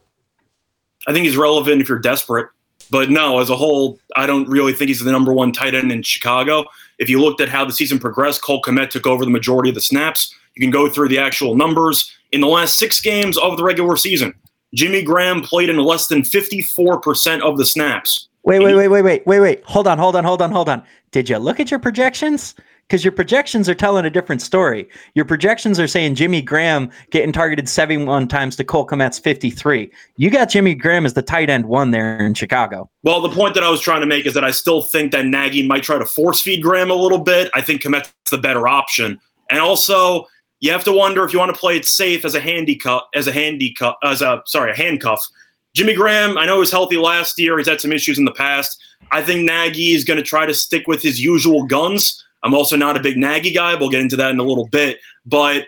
[1.07, 2.49] I think he's relevant if you're desperate.
[2.91, 5.91] But no, as a whole, I don't really think he's the number one tight end
[5.91, 6.65] in Chicago.
[6.99, 9.75] If you looked at how the season progressed, Cole Kmet took over the majority of
[9.75, 10.35] the snaps.
[10.55, 12.13] You can go through the actual numbers.
[12.33, 14.35] In the last six games of the regular season,
[14.75, 18.29] Jimmy Graham played in less than 54% of the snaps.
[18.45, 19.63] Wait, wait, wait, wait, wait, wait, wait.
[19.65, 20.83] Hold on, hold on, hold on, hold on.
[21.13, 22.55] Did you look at your projections?
[22.87, 24.87] Because your projections are telling a different story.
[25.15, 29.91] Your projections are saying Jimmy Graham getting targeted 71 times to Cole Kmet's 53.
[30.19, 32.91] You got Jimmy Graham as the tight end one there in Chicago.
[33.03, 35.25] Well, the point that I was trying to make is that I still think that
[35.25, 37.51] Nagy might try to force feed Graham a little bit.
[37.55, 39.19] I think Kmet's the better option.
[39.51, 40.27] And also,
[40.61, 43.27] you have to wonder if you want to play it safe as a handicap, as
[43.27, 45.27] a handicap, as a sorry, a handcuff.
[45.75, 47.59] Jimmy Graham, I know he was healthy last year.
[47.59, 48.81] He's had some issues in the past.
[49.11, 52.25] I think Nagy is going to try to stick with his usual guns.
[52.43, 53.75] I'm also not a big Nagy guy.
[53.75, 54.99] We'll get into that in a little bit.
[55.27, 55.67] But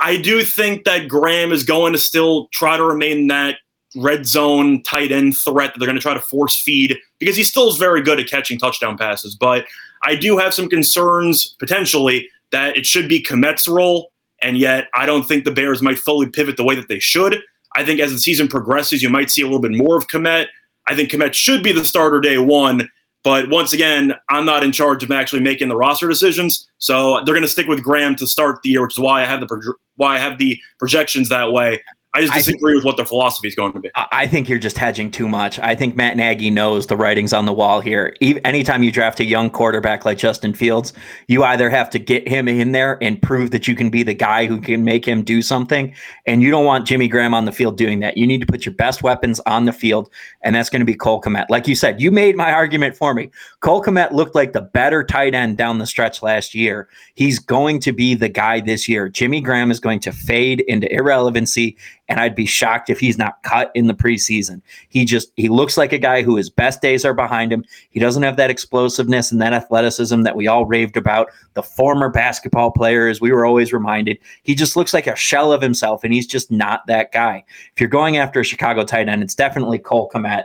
[0.00, 3.58] I do think that Graham is going to still try to remain that
[3.94, 7.44] red zone tight end threat that they're going to try to force feed because he
[7.44, 9.34] still is very good at catching touchdown passes.
[9.34, 9.64] But
[10.02, 14.10] I do have some concerns potentially that it should be Kmet's role
[14.42, 17.42] and yet, I don't think the Bears might fully pivot the way that they should.
[17.76, 20.46] I think as the season progresses, you might see a little bit more of Kmet.
[20.88, 22.88] I think Kmet should be the starter day one,
[23.26, 26.70] But once again, I'm not in charge of actually making the roster decisions.
[26.78, 29.24] So they're going to stick with Graham to start the year, which is why I
[29.24, 31.82] have the why I have the projections that way.
[32.16, 33.90] I just disagree I think, with what their philosophy is going to be.
[33.94, 35.58] I think you're just hedging too much.
[35.58, 38.16] I think Matt Nagy knows the writings on the wall here.
[38.20, 40.94] Even, anytime you draft a young quarterback like Justin Fields,
[41.28, 44.14] you either have to get him in there and prove that you can be the
[44.14, 45.94] guy who can make him do something,
[46.26, 48.16] and you don't want Jimmy Graham on the field doing that.
[48.16, 50.10] You need to put your best weapons on the field,
[50.40, 51.46] and that's going to be Cole Kmet.
[51.50, 53.30] Like you said, you made my argument for me.
[53.60, 56.88] Cole Kmet looked like the better tight end down the stretch last year.
[57.14, 59.08] He's going to be the guy this year.
[59.08, 61.76] Jimmy Graham is going to fade into irrelevancy
[62.08, 64.62] and I'd be shocked if he's not cut in the preseason.
[64.88, 67.64] He just he looks like a guy who his best days are behind him.
[67.90, 71.30] He doesn't have that explosiveness and that athleticism that we all raved about.
[71.54, 75.52] The former basketball player, as we were always reminded, he just looks like a shell
[75.52, 77.44] of himself, and he's just not that guy.
[77.74, 80.44] If you're going after a Chicago tight end, it's definitely Cole Kmet,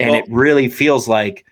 [0.00, 1.44] and well, it really feels like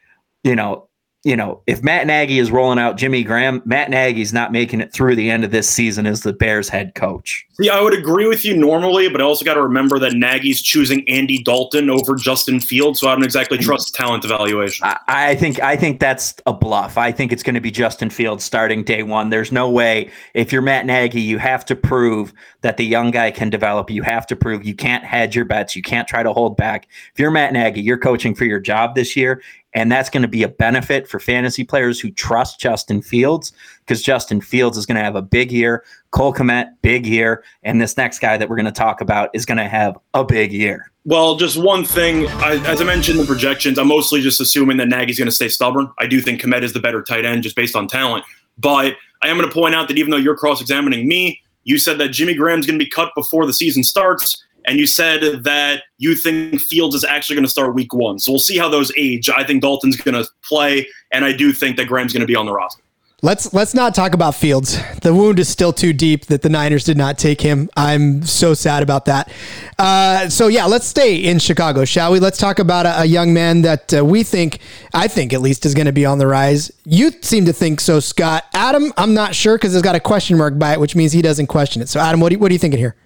[0.42, 0.88] you know
[1.22, 4.90] you know, if Matt Nagy is rolling out Jimmy Graham, Matt Nagy's not making it
[4.90, 7.46] through the end of this season as the Bears head coach.
[7.58, 10.62] Yeah, I would agree with you normally, but I also got to remember that Nagy's
[10.62, 13.66] choosing Andy Dalton over Justin Fields, so I don't exactly mm-hmm.
[13.66, 14.86] trust talent evaluation.
[14.86, 16.96] I, I think I think that's a bluff.
[16.96, 19.28] I think it's going to be Justin Fields starting day one.
[19.28, 23.30] There's no way if you're Matt Nagy, you have to prove that the young guy
[23.30, 23.90] can develop.
[23.90, 25.76] You have to prove you can't hedge your bets.
[25.76, 26.88] You can't try to hold back.
[27.12, 29.42] If you're Matt Nagy, you're coaching for your job this year,
[29.72, 34.02] and that's going to be a benefit for fantasy players who trust Justin Fields because
[34.02, 35.84] Justin Fields is going to have a big year.
[36.10, 37.44] Cole Kmet, big year.
[37.62, 40.24] And this next guy that we're going to talk about is going to have a
[40.24, 40.90] big year.
[41.04, 42.26] Well, just one thing.
[42.28, 45.48] I, as I mentioned the projections, I'm mostly just assuming that Nagy's going to stay
[45.48, 45.90] stubborn.
[45.98, 48.24] I do think Kmet is the better tight end just based on talent.
[48.58, 51.78] But I am going to point out that even though you're cross examining me, you
[51.78, 55.44] said that Jimmy Graham's going to be cut before the season starts and you said
[55.44, 58.18] that you think Fields is actually going to start week one.
[58.18, 59.28] So we'll see how those age.
[59.28, 62.36] I think Dalton's going to play, and I do think that Graham's going to be
[62.36, 62.82] on the roster.
[63.22, 64.78] Let's let's not talk about Fields.
[65.02, 67.68] The wound is still too deep that the Niners did not take him.
[67.76, 69.30] I'm so sad about that.
[69.78, 72.18] Uh, so yeah, let's stay in Chicago, shall we?
[72.18, 74.60] Let's talk about a, a young man that uh, we think,
[74.94, 76.72] I think at least, is going to be on the rise.
[76.86, 78.46] You seem to think so, Scott.
[78.54, 81.20] Adam, I'm not sure because it's got a question mark by it, which means he
[81.20, 81.90] doesn't question it.
[81.90, 82.96] So Adam, what do you, what are you thinking here?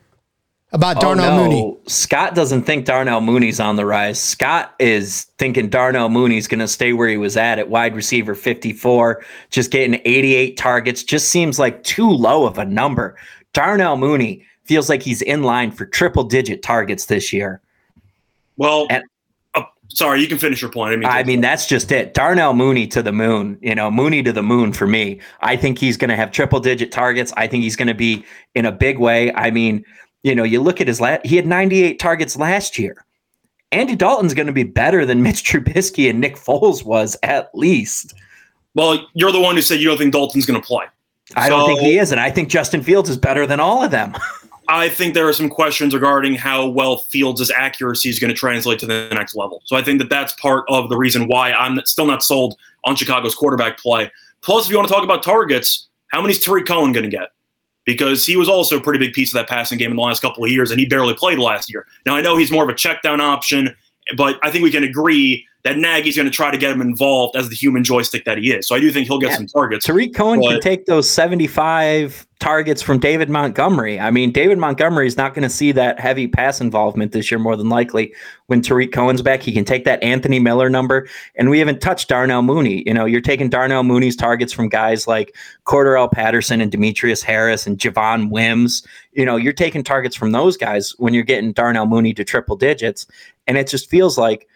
[0.75, 1.49] About Darnell oh, no.
[1.49, 1.77] Mooney.
[1.87, 4.21] Scott doesn't think Darnell Mooney's on the rise.
[4.21, 8.35] Scott is thinking Darnell Mooney's going to stay where he was at at wide receiver
[8.35, 11.05] 54, just getting 88 targets.
[11.05, 13.17] Just seems like too low of a number.
[13.53, 17.61] Darnell Mooney feels like he's in line for triple digit targets this year.
[18.57, 19.05] Well, and,
[19.55, 20.93] uh, sorry, you can finish your point.
[20.93, 22.15] I mean, I mean that's just it.
[22.15, 23.59] Darnell Mooney to the moon.
[23.63, 25.21] You know, Mooney to the moon for me.
[25.41, 27.33] I think he's going to have triple digit targets.
[27.37, 28.25] I think he's going to be
[28.57, 29.33] in a big way.
[29.35, 29.85] I mean,
[30.25, 33.05] you know, you look at his last, he had 98 targets last year.
[33.71, 38.15] Andy Dalton's going to be better than Mitch Trubisky and Nick Foles was at least.
[38.75, 40.87] Well, you're the one who said you don't think Dalton's going to play.
[41.37, 43.83] I so, don't think he is, and I think Justin Fields is better than all
[43.83, 44.15] of them.
[44.69, 48.79] I think there are some questions regarding how well Fields' accuracy is going to translate
[48.81, 49.63] to the next level.
[49.67, 52.97] So I think that that's part of the reason why I'm still not sold on
[52.97, 54.11] Chicago's quarterback play.
[54.43, 57.15] Plus, if you want to talk about targets, how many is Tarik Cohen going to
[57.15, 57.31] get?
[57.85, 60.23] Because he was also a pretty big piece of that passing game in the last
[60.23, 61.87] couple of years, and he barely played last year.
[62.07, 63.75] Now I know he's more of a check down option,
[64.17, 67.37] but I think we can agree that Nagy's going to try to get him involved
[67.37, 68.69] as the human joystick that he is.
[68.69, 69.37] So I do think he'll get yeah.
[69.37, 69.87] some targets.
[69.87, 73.99] Tarik Cohen but, can take those 75 targets from David Montgomery.
[73.99, 77.39] I mean, David Montgomery is not going to see that heavy pass involvement this year,
[77.39, 78.15] more than likely.
[78.49, 81.09] When Tarik Cohen's back, he can take that Anthony Miller number.
[81.37, 82.83] And we haven't touched Darnell Mooney.
[82.87, 85.35] You know, you're taking Darnell Mooney's targets from guys like
[85.65, 88.87] Cordarrelle Patterson and Demetrius Harris and Javon Wims.
[89.15, 92.57] You know, you're taking targets from those guys when you're getting Darnell Mooney to triple
[92.57, 93.07] digits.
[93.47, 94.47] And it just feels like–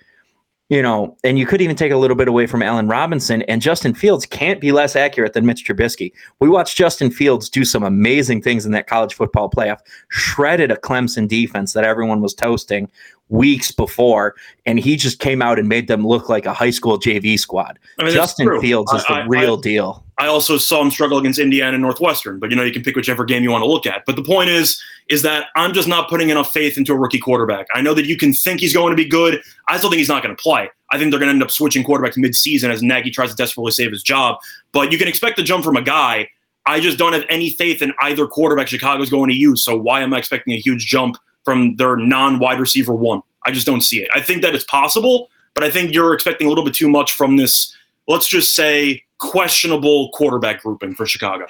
[0.68, 3.62] you know, and you could even take a little bit away from Allen Robinson, and
[3.62, 6.12] Justin Fields can't be less accurate than Mitch Trubisky.
[6.40, 10.76] We watched Justin Fields do some amazing things in that college football playoff, shredded a
[10.76, 12.90] Clemson defense that everyone was toasting
[13.30, 14.34] weeks before,
[14.66, 17.78] and he just came out and made them look like a high school JV squad.
[17.98, 20.04] I mean, Justin Fields is I, the real I, deal.
[20.18, 22.96] I also saw him struggle against Indiana and Northwestern, but you know you can pick
[22.96, 24.04] whichever game you want to look at.
[24.04, 27.18] But the point is, is that I'm just not putting enough faith into a rookie
[27.20, 27.66] quarterback.
[27.72, 29.40] I know that you can think he's going to be good.
[29.68, 30.68] I still think he's not going to play.
[30.90, 33.72] I think they're going to end up switching quarterbacks mid-season as Nagy tries to desperately
[33.72, 34.38] save his job.
[34.72, 36.28] But you can expect the jump from a guy.
[36.66, 39.62] I just don't have any faith in either quarterback Chicago's going to use.
[39.64, 43.22] So why am I expecting a huge jump from their non-wide receiver one?
[43.46, 44.10] I just don't see it.
[44.14, 47.12] I think that it's possible, but I think you're expecting a little bit too much
[47.12, 47.74] from this.
[48.08, 51.46] Let's just say questionable quarterback grouping for Chicago.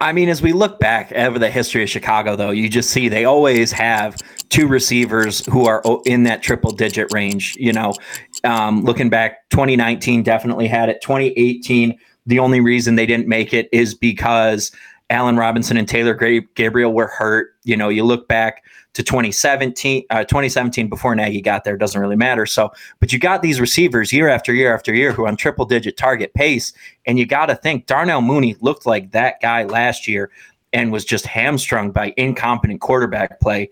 [0.00, 3.08] I mean, as we look back over the history of Chicago, though, you just see
[3.08, 4.16] they always have
[4.48, 7.56] two receivers who are in that triple digit range.
[7.56, 7.94] You know,
[8.42, 11.00] um, looking back, 2019 definitely had it.
[11.02, 11.96] 2018,
[12.26, 14.72] the only reason they didn't make it is because
[15.12, 16.14] Allen Robinson and Taylor
[16.54, 17.54] Gabriel were hurt.
[17.64, 22.16] You know, you look back to 2017, uh, 2017 before Nagy got there, doesn't really
[22.16, 22.46] matter.
[22.46, 25.98] So, but you got these receivers year after year after year who on triple digit
[25.98, 26.72] target pace.
[27.06, 30.30] And you got to think Darnell Mooney looked like that guy last year
[30.72, 33.68] and was just hamstrung by incompetent quarterback play.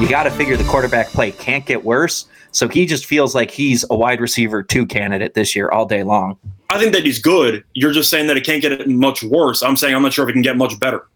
[0.00, 2.26] You got to figure the quarterback play can't get worse.
[2.50, 6.02] So he just feels like he's a wide receiver two candidate this year all day
[6.02, 6.36] long.
[6.70, 7.64] I think that he's good.
[7.74, 9.62] You're just saying that it can't get much worse.
[9.62, 11.06] I'm saying I'm not sure if it can get much better.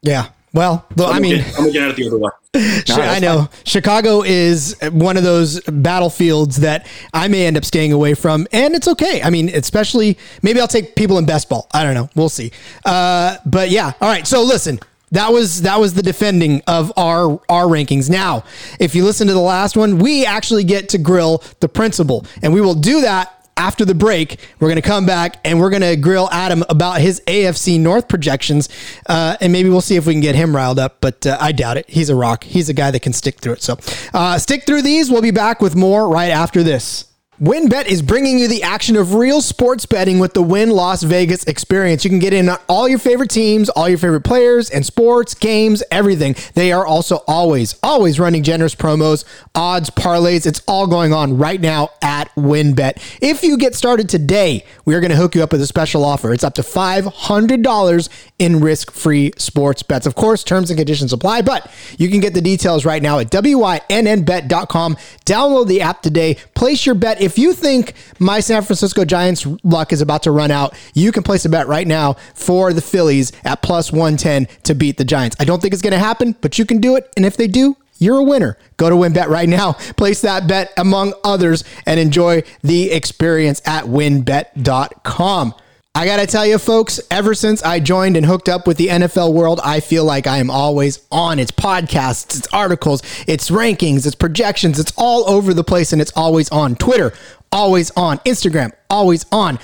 [0.00, 2.30] Yeah, well, I mean, looking, I'm looking at it the other way.
[2.88, 3.64] No, I know fine.
[3.64, 8.74] Chicago is one of those battlefields that I may end up staying away from, and
[8.74, 9.22] it's okay.
[9.22, 11.66] I mean, especially maybe I'll take people in best ball.
[11.72, 12.10] I don't know.
[12.14, 12.52] We'll see.
[12.84, 14.26] Uh, but yeah, all right.
[14.26, 14.80] So listen,
[15.12, 18.10] that was that was the defending of our our rankings.
[18.10, 18.44] Now,
[18.78, 22.52] if you listen to the last one, we actually get to grill the principal, and
[22.52, 25.82] we will do that after the break, we're going to come back and we're going
[25.82, 28.68] to grill Adam about his AFC North projections.
[29.06, 31.52] Uh, and maybe we'll see if we can get him riled up, but uh, I
[31.52, 31.88] doubt it.
[31.88, 32.44] He's a rock.
[32.44, 33.62] He's a guy that can stick through it.
[33.62, 33.78] So
[34.14, 35.10] uh, stick through these.
[35.10, 37.11] We'll be back with more right after this.
[37.42, 41.42] WynnBET is bringing you the action of real sports betting with the Wynn Las Vegas
[41.42, 42.04] experience.
[42.04, 45.34] You can get in on all your favorite teams, all your favorite players, and sports,
[45.34, 46.36] games, everything.
[46.54, 49.24] They are also always, always running generous promos,
[49.56, 50.46] odds, parlays.
[50.46, 53.18] It's all going on right now at WynnBET.
[53.20, 56.04] If you get started today, we are going to hook you up with a special
[56.04, 56.32] offer.
[56.32, 60.06] It's up to $500 in risk free sports bets.
[60.06, 61.68] Of course, terms and conditions apply, but
[61.98, 64.96] you can get the details right now at WYNNBet.com.
[65.26, 69.46] Download the app today, place your bet if if you think my San Francisco Giants
[69.62, 72.82] luck is about to run out, you can place a bet right now for the
[72.82, 75.34] Phillies at plus 110 to beat the Giants.
[75.40, 77.10] I don't think it's going to happen, but you can do it.
[77.16, 78.58] And if they do, you're a winner.
[78.76, 83.84] Go to WynnBet right now, place that bet among others, and enjoy the experience at
[83.84, 85.54] wynnbet.com.
[85.94, 88.88] I got to tell you, folks, ever since I joined and hooked up with the
[88.88, 91.38] NFL world, I feel like I am always on.
[91.38, 96.12] It's podcasts, it's articles, it's rankings, it's projections, it's all over the place, and it's
[96.16, 96.76] always on.
[96.76, 97.12] Twitter,
[97.52, 98.18] always on.
[98.20, 99.58] Instagram, always on.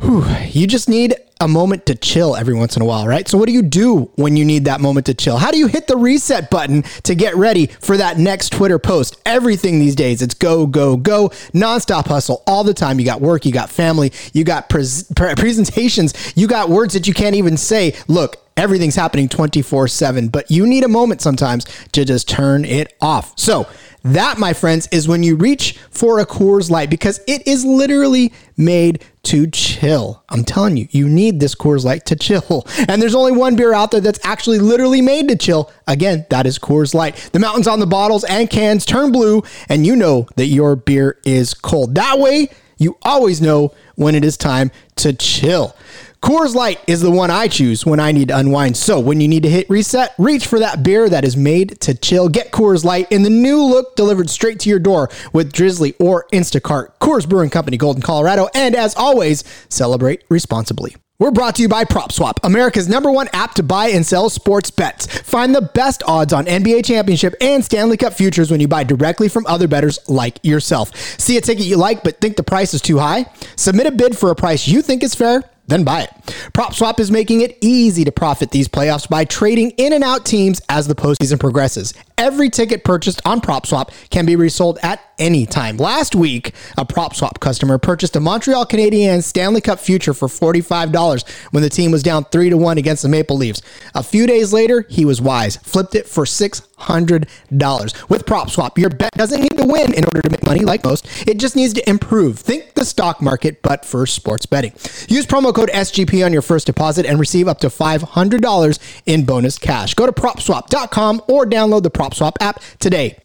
[0.00, 3.26] Whew, you just need a moment to chill every once in a while, right?
[3.26, 5.38] So, what do you do when you need that moment to chill?
[5.38, 9.20] How do you hit the reset button to get ready for that next Twitter post?
[9.24, 12.98] Everything these days, it's go, go, go, nonstop hustle all the time.
[12.98, 14.84] You got work, you got family, you got pre-
[15.14, 17.94] presentations, you got words that you can't even say.
[18.08, 22.96] Look, everything's happening 24 7, but you need a moment sometimes to just turn it
[23.00, 23.38] off.
[23.38, 23.66] So,
[24.02, 28.32] that, my friends, is when you reach for a Coors Light because it is literally
[28.56, 30.24] made to chill.
[30.30, 32.66] I'm telling you, you need this Coors Light to chill.
[32.88, 35.70] And there's only one beer out there that's actually literally made to chill.
[35.86, 37.14] Again, that is Coors Light.
[37.32, 41.18] The mountains on the bottles and cans turn blue, and you know that your beer
[41.24, 41.94] is cold.
[41.94, 42.48] That way,
[42.78, 45.76] you always know when it is time to chill.
[46.22, 48.76] Coors Light is the one I choose when I need to unwind.
[48.76, 51.94] So when you need to hit reset, reach for that beer that is made to
[51.94, 52.28] chill.
[52.28, 56.26] Get Coors Light in the new look delivered straight to your door with Drizly or
[56.30, 56.92] Instacart.
[57.00, 58.48] Coors Brewing Company, Golden, Colorado.
[58.54, 60.94] And as always, celebrate responsibly.
[61.18, 64.70] We're brought to you by PropSwap, America's number one app to buy and sell sports
[64.70, 65.06] bets.
[65.20, 69.28] Find the best odds on NBA championship and Stanley Cup futures when you buy directly
[69.28, 70.94] from other bettors like yourself.
[71.18, 73.26] See a ticket you like but think the price is too high?
[73.56, 76.10] Submit a bid for a price you think is fair then buy it.
[76.52, 80.60] PropSwap is making it easy to profit these playoffs by trading in and out teams
[80.68, 81.94] as the postseason progresses.
[82.20, 85.78] Every ticket purchased on PropSwap can be resold at any time.
[85.78, 91.62] Last week, a PropSwap customer purchased a Montreal Canadiens Stanley Cup future for $45 when
[91.62, 93.62] the team was down 3 to 1 against the Maple Leafs.
[93.94, 98.08] A few days later, he was wise, flipped it for 6 $100.
[98.08, 101.06] With PropSwap, your bet doesn't need to win in order to make money like most.
[101.28, 102.38] It just needs to improve.
[102.38, 104.72] Think the stock market, but for sports betting.
[105.08, 109.58] Use promo code SGP on your first deposit and receive up to $500 in bonus
[109.58, 109.92] cash.
[109.92, 112.09] Go to PropSwap.com or download the PropSwap
[112.40, 113.18] app today.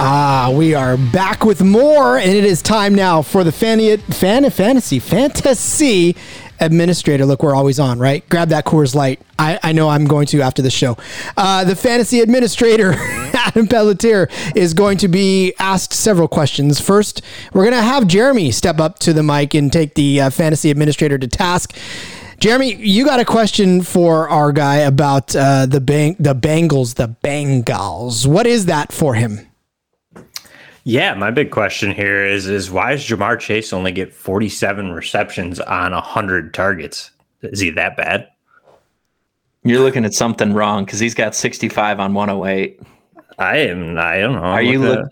[0.00, 4.48] Ah, we are back with more, and it is time now for the fan, fan
[4.50, 6.14] fantasy fantasy
[6.60, 7.26] administrator.
[7.26, 8.28] Look, we're always on, right?
[8.28, 9.20] Grab that Coors Light.
[9.38, 10.96] I, I know I'm going to after the show.
[11.36, 16.80] Uh, the fantasy administrator, Adam Pelletier, is going to be asked several questions.
[16.80, 20.30] First, we're going to have Jeremy step up to the mic and take the uh,
[20.30, 21.76] fantasy administrator to task.
[22.38, 27.08] Jeremy, you got a question for our guy about uh, the bang- the Bengals, the
[27.24, 28.26] Bengals.
[28.26, 29.40] What is that for him?
[30.84, 35.58] Yeah, my big question here is is why does Ja'Marr Chase only get 47 receptions
[35.60, 37.10] on 100 targets?
[37.42, 38.28] Is he that bad?
[39.64, 42.80] You're looking at something wrong because he's got 65 on 108.
[43.38, 43.98] I am.
[43.98, 44.42] I don't know.
[44.42, 45.06] Are you Look look-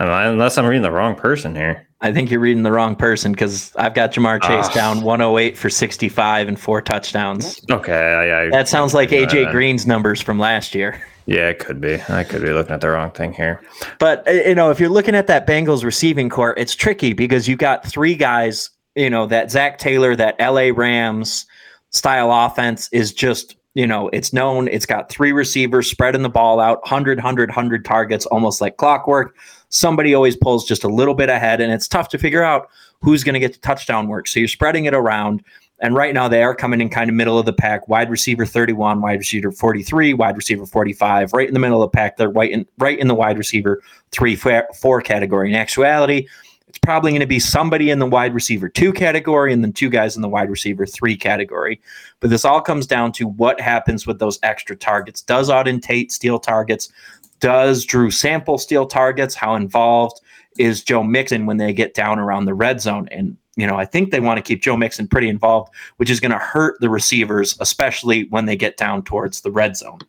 [0.00, 1.86] at- unless I'm reading the wrong person here.
[2.04, 4.74] I think you're reading the wrong person because I've got Ja'Marr Chase Ah.
[4.74, 7.60] down 108 for 65 and four touchdowns.
[7.70, 11.00] Okay, I, I, That sounds like AJ Uh, Green's numbers from last year.
[11.26, 11.98] Yeah, it could be.
[12.10, 13.62] I could be looking at the wrong thing here.
[13.98, 17.48] But uh, you know, if you're looking at that Bengals receiving corps, it's tricky because
[17.48, 18.68] you've got three guys.
[18.94, 21.46] You know that Zac Taylor, that LA Rams
[21.88, 24.68] style offense is just you know it's known.
[24.68, 29.36] It's got three receivers spreading the ball out, 100, 100, 100 targets, almost like clockwork.
[29.68, 32.68] Somebody always pulls just a little bit ahead, and it's tough to figure out
[33.02, 34.26] who's going to get the touchdown work.
[34.28, 35.44] So you're spreading it around.
[35.80, 37.88] And right now they are coming in kind of middle of the pack.
[37.88, 41.94] Wide receiver 31, wide receiver 43, wide receiver 45, right in the middle of the
[41.94, 42.16] pack.
[42.16, 45.50] They're right in right in the wide receiver three, four, four category.
[45.50, 46.28] In actuality,
[46.84, 50.16] probably going to be somebody in the wide receiver two category and then two guys
[50.16, 51.80] in the wide receiver three category.
[52.20, 55.22] But this all comes down to what happens with those extra targets.
[55.22, 56.90] Does Auden Tate steal targets?
[57.40, 59.34] Does Drew Sample steal targets?
[59.34, 60.20] How involved
[60.58, 63.08] is Joe Mixon when they get down around the red zone?
[63.10, 66.20] And you know, I think they want to keep Joe Mixon pretty involved, which is
[66.20, 70.00] going to hurt the receivers, especially when they get down towards the red zone.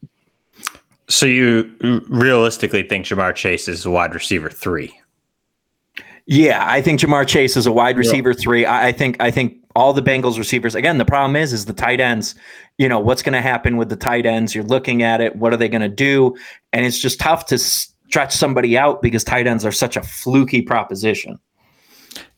[1.07, 1.71] So you
[2.09, 4.99] realistically think Ja'Marr Chase is wide receiver three?
[6.27, 8.65] Yeah, I think Ja'Marr Chase is a wide receiver three.
[8.65, 10.73] I, I think I think all the Bengals receivers.
[10.73, 12.33] Again, the problem is is the tight ends.
[12.77, 14.55] You know what's going to happen with the tight ends.
[14.55, 15.35] You're looking at it.
[15.35, 16.35] What are they going to do?
[16.73, 20.61] And it's just tough to stretch somebody out because tight ends are such a fluky
[20.61, 21.39] proposition.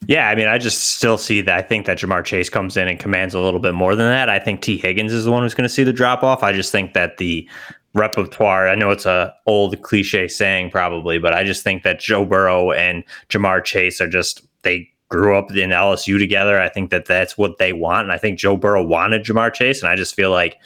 [0.07, 1.57] Yeah, I mean, I just still see that.
[1.57, 4.29] I think that Ja'Marr Chase comes in and commands a little bit more than that.
[4.29, 6.43] I think Tee Higgins is the one who's going to see the drop off.
[6.43, 7.47] I just think that the
[7.97, 8.67] repertoire.
[8.67, 12.71] I know it's a old cliche saying probably, but I just think that Joe Burrow
[12.71, 16.59] and Ja'Marr Chase are just they grew up in LSU together.
[16.59, 19.81] I think that that's what they want, and I think Joe Burrow wanted Ja'Marr Chase,
[19.81, 20.57] and I just feel like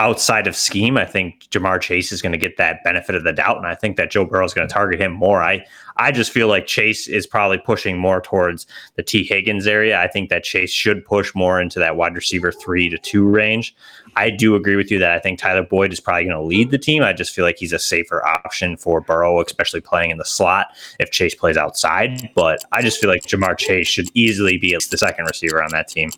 [0.00, 3.34] outside of scheme, I think Ja'Marr Chase is going to get that benefit of the
[3.34, 5.42] doubt, and I think that Joe Burrow is going to target him more.
[5.42, 5.64] I
[5.96, 10.00] I just feel like Chase is probably pushing more towards the Tee Higgins area.
[10.00, 13.76] I think that Chase should push more into that wide receiver three to two range.
[14.16, 16.70] I do agree with you that I think Tyler Boyd is probably going to lead
[16.70, 17.02] the team.
[17.02, 20.68] I just feel like he's a safer option for Burrow, especially playing in the slot
[20.98, 22.30] if Chase plays outside.
[22.34, 25.88] But I just feel like Ja'Marr Chase should easily be the second receiver on that
[25.88, 26.10] team.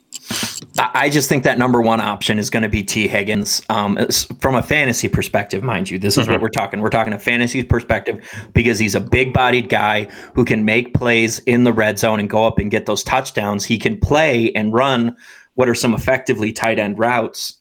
[0.78, 3.62] I just think that number one option is going to be Tee Higgins.
[3.68, 3.98] Um,
[4.40, 6.32] from a fantasy perspective, mind you, this is mm-hmm.
[6.32, 6.80] what we're talking.
[6.80, 10.04] We're talking a fantasy perspective because he's a big-bodied guy
[10.34, 13.64] who can make plays in the red zone and go up and get those touchdowns.
[13.64, 15.16] He can play and run
[15.54, 17.58] what are some effectively tight end routes.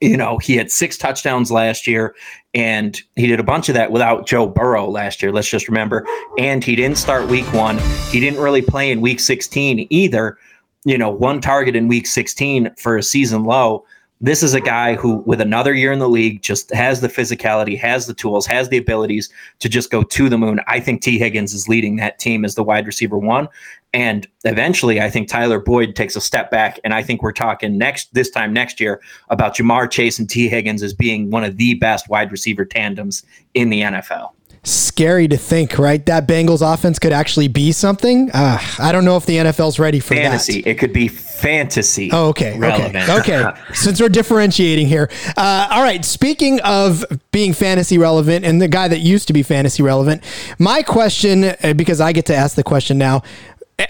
[0.00, 2.14] You know, he had six touchdowns last year,
[2.54, 5.32] and he did a bunch of that without Joe Burrow last year.
[5.32, 6.06] Let's just remember.
[6.38, 7.78] And he didn't start week one.
[8.10, 10.38] He didn't really play in week 16 either
[10.84, 13.84] you know, one target in week 16 for a season low.
[14.22, 17.78] This is a guy who, with another year in the league, just has the physicality,
[17.78, 20.60] has the tools, has the abilities to just go to the moon.
[20.66, 23.48] I think Tee Higgins is leading that team as the wide receiver one.
[23.94, 26.78] And eventually, I think Tyler Boyd takes a step back.
[26.84, 29.00] And I think we're talking next, this time next year,
[29.30, 33.24] about Ja'Marr Chase and Tee Higgins as being one of the best wide receiver tandems
[33.54, 36.04] in the NFL scary to think, right?
[36.06, 38.30] That Bengals offense could actually be something.
[38.32, 40.22] Uh, I don't know if the NFL's ready for that.
[40.22, 40.62] fantasy.
[40.62, 40.70] that.
[40.70, 42.10] It could be fantasy.
[42.12, 42.58] Oh, okay.
[42.58, 43.08] Relevant.
[43.08, 43.44] Okay.
[43.44, 43.60] okay.
[43.74, 45.08] Since we're differentiating here.
[45.36, 46.04] Uh, all right.
[46.04, 50.22] Speaking of being fantasy relevant and the guy that used to be fantasy relevant,
[50.58, 53.22] my question, because I get to ask the question now,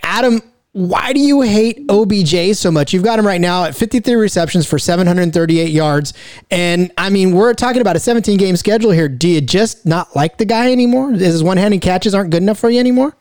[0.02, 0.40] Adam,
[0.72, 2.92] why do you hate OBJ so much?
[2.92, 6.12] You've got him right now at 53 receptions for 738 yards.
[6.50, 9.08] And I mean, we're talking about a 17 game schedule here.
[9.08, 11.12] Do you just not like the guy anymore?
[11.12, 13.16] Is his one handed catches aren't good enough for you anymore?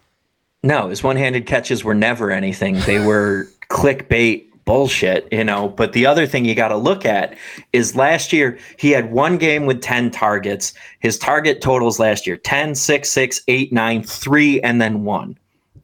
[0.61, 2.79] No, his one handed catches were never anything.
[2.81, 5.69] They were clickbait bullshit, you know.
[5.69, 7.35] But the other thing you got to look at
[7.73, 10.73] is last year he had one game with 10 targets.
[10.99, 15.37] His target totals last year 10, 6, 6, 8, 9, 3, and then 1.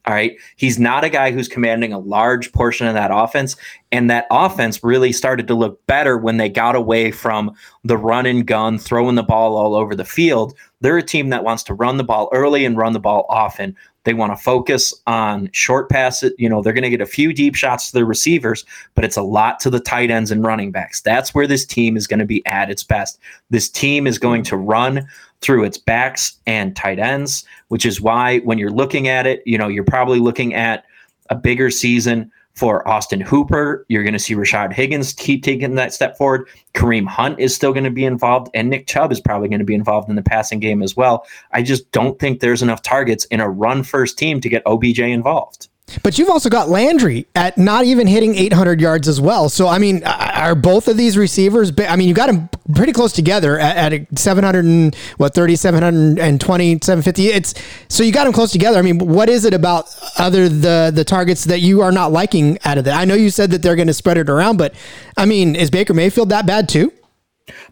[0.06, 0.36] All right.
[0.54, 3.56] He's not a guy who's commanding a large portion of that offense.
[3.90, 7.52] And that offense really started to look better when they got away from
[7.82, 10.54] the run and gun, throwing the ball all over the field.
[10.80, 13.74] They're a team that wants to run the ball early and run the ball often.
[14.06, 16.32] They want to focus on short passes.
[16.38, 19.16] You know, they're going to get a few deep shots to their receivers, but it's
[19.16, 21.00] a lot to the tight ends and running backs.
[21.00, 23.18] That's where this team is going to be at its best.
[23.50, 25.08] This team is going to run
[25.40, 29.58] through its backs and tight ends, which is why when you're looking at it, you
[29.58, 30.84] know, you're probably looking at
[31.28, 33.84] a bigger season for Austin Hooper.
[33.88, 36.48] You're going to see Rashard Higgins keep taking that step forward.
[36.74, 39.64] Kareem Hunt is still going to be involved, and Nick Chubb is probably going to
[39.64, 41.26] be involved in the passing game as well.
[41.52, 45.00] I just don't think there's enough targets in a run first team to get OBJ
[45.00, 45.68] involved.
[46.02, 49.48] But you've also got Landry at not even hitting 800 yards as well.
[49.48, 51.70] So, I mean, are both of these receivers?
[51.78, 56.78] I mean, you got them pretty close together at, at 700 and what 30, 720,
[56.82, 57.26] 750.
[57.28, 57.54] It's
[57.88, 58.78] so you got them close together.
[58.78, 59.86] I mean, what is it about
[60.18, 62.98] other the the targets that you are not liking out of that?
[62.98, 64.74] I know you said that they're going to spread it around, but
[65.16, 66.92] I mean, is Baker Mayfield that bad too?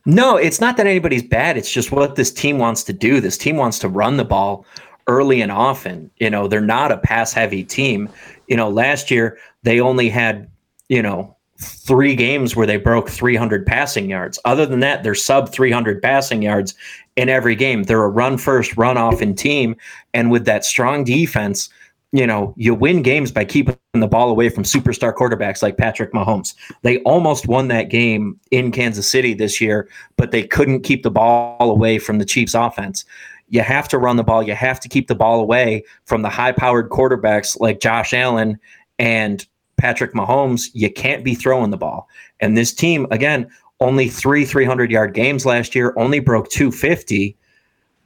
[0.06, 1.56] No, it's not that anybody's bad.
[1.56, 3.20] It's just what this team wants to do.
[3.20, 4.64] This team wants to run the ball
[5.06, 6.10] early and often.
[6.18, 8.08] You know, they're not a pass heavy team.
[8.48, 10.48] You know, last year they only had,
[10.88, 14.38] you know, three games where they broke 300 passing yards.
[14.44, 16.74] Other than that, they're sub 300 passing yards
[17.16, 17.84] in every game.
[17.84, 19.76] They're a run first, run often team.
[20.12, 21.70] And with that strong defense,
[22.12, 26.12] you know, you win games by keeping the ball away from superstar quarterbacks like Patrick
[26.12, 26.54] Mahomes.
[26.82, 31.10] They almost won that game in Kansas City this year, but they couldn't keep the
[31.10, 33.04] ball away from the Chiefs offense
[33.48, 34.42] you have to run the ball.
[34.42, 38.58] You have to keep the ball away from the high powered quarterbacks like Josh Allen
[38.98, 40.70] and Patrick Mahomes.
[40.72, 42.08] You can't be throwing the ball.
[42.40, 47.36] And this team, again, only three 300 yard games last year, only broke 250,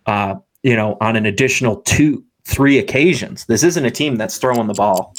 [0.07, 3.45] uh, you know, on an additional two, three occasions.
[3.45, 5.14] This isn't a team that's throwing the ball.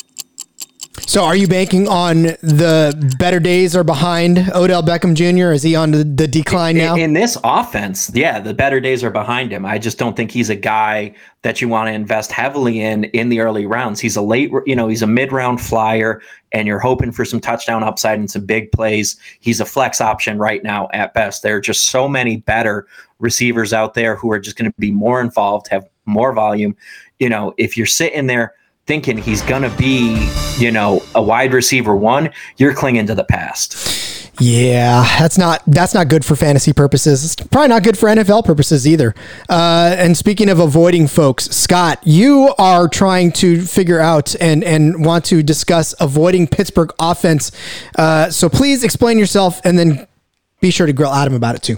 [1.10, 5.53] So, are you banking on the better days are behind Odell Beckham Jr.?
[5.53, 6.93] Is he on the, the decline now?
[6.93, 9.66] In, in, this offense, yeah, the better days are behind him.
[9.66, 13.30] I just don't think he's a guy that you want to invest heavily in in
[13.30, 13.99] the early rounds.
[13.99, 17.39] He's a late, you know, he's a mid round flyer, and you're hoping for some
[17.39, 19.18] touchdown upside and some big plays.
[19.39, 21.41] He's a flex option right now at best.
[21.41, 22.86] There are just so many better
[23.18, 26.78] receivers out there who are just going to be more involved, have more volume.
[27.18, 28.53] You know, if you're sitting there
[28.90, 30.28] thinking he's going to be,
[30.58, 34.32] you know, a wide receiver one, you're clinging to the past.
[34.40, 37.24] Yeah, that's not that's not good for fantasy purposes.
[37.24, 39.14] It's probably not good for NFL purposes either.
[39.48, 45.06] Uh, and speaking of avoiding folks, Scott, you are trying to figure out and and
[45.06, 47.52] want to discuss avoiding Pittsburgh offense.
[47.96, 50.08] Uh, so please explain yourself, and then
[50.62, 51.78] be sure to grill Adam about it too.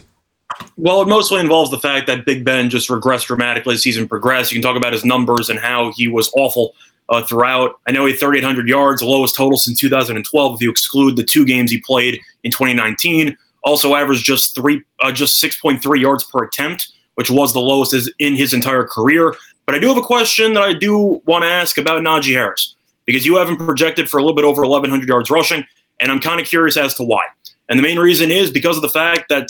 [0.78, 4.52] Well, it mostly involves the fact that Big Ben just regressed dramatically as season progressed.
[4.52, 6.74] You can talk about his numbers and how he was awful
[7.12, 7.80] uh, throughout.
[7.88, 11.24] I know he had 3,800 yards, the lowest total since 2012 if you exclude the
[11.24, 13.38] two games he played in 2019.
[13.64, 18.36] Also averaged just three, uh, just 6.3 yards per attempt, which was the lowest in
[18.36, 19.36] his entire career.
[19.68, 22.76] But I do have a question that I do want to ask about Najee Harris
[23.06, 25.64] because you have him projected for a little bit over 1,100 yards rushing,
[26.00, 27.24] and I'm kind of curious as to why.
[27.70, 29.50] And the main reason is because of the fact that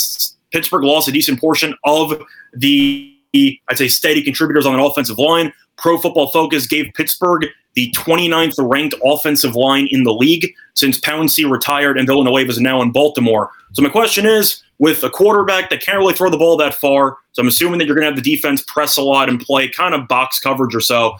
[0.52, 2.22] Pittsburgh lost a decent portion of
[2.54, 5.54] the I'd say steady contributors on an offensive line.
[5.78, 11.50] Pro Football Focus gave Pittsburgh the 29th ranked offensive line in the league since Pouncey
[11.50, 13.50] retired and Villanueva is now in Baltimore.
[13.74, 17.18] So my question is, with a quarterback that can't really throw the ball that far,
[17.34, 19.70] so I'm assuming that you're going to have the defense press a lot and play
[19.70, 21.16] kind of box coverage or so.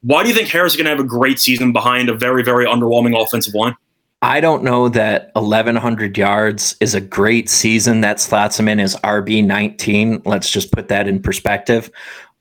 [0.00, 2.42] Why do you think Harris is going to have a great season behind a very,
[2.42, 3.76] very underwhelming offensive line?
[4.22, 8.02] I don't know that 1,100 yards is a great season.
[8.02, 10.22] That slots him in as RB 19.
[10.24, 11.90] Let's just put that in perspective.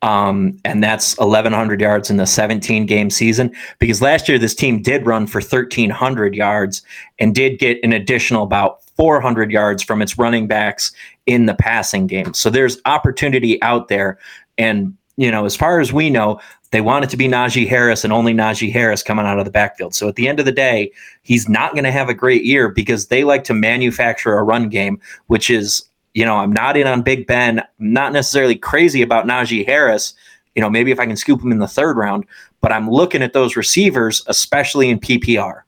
[0.03, 3.55] Um, and that's 1,100 yards in the 17 game season.
[3.79, 6.83] Because last year, this team did run for 1,300 yards
[7.17, 10.91] and did get an additional about 400 yards from its running backs
[11.25, 12.35] in the passing game.
[12.35, 14.19] So there's opportunity out there.
[14.59, 16.39] And, you know, as far as we know,
[16.71, 19.51] they want it to be Najee Harris and only Najee Harris coming out of the
[19.51, 19.93] backfield.
[19.93, 20.91] So at the end of the day,
[21.21, 24.69] he's not going to have a great year because they like to manufacture a run
[24.69, 27.59] game, which is you know, I'm not in on Big Ben.
[27.59, 30.13] I'm not necessarily crazy about Najee Harris.
[30.55, 32.25] You know, maybe if I can scoop him in the third round,
[32.59, 35.61] but I'm looking at those receivers, especially in PPR,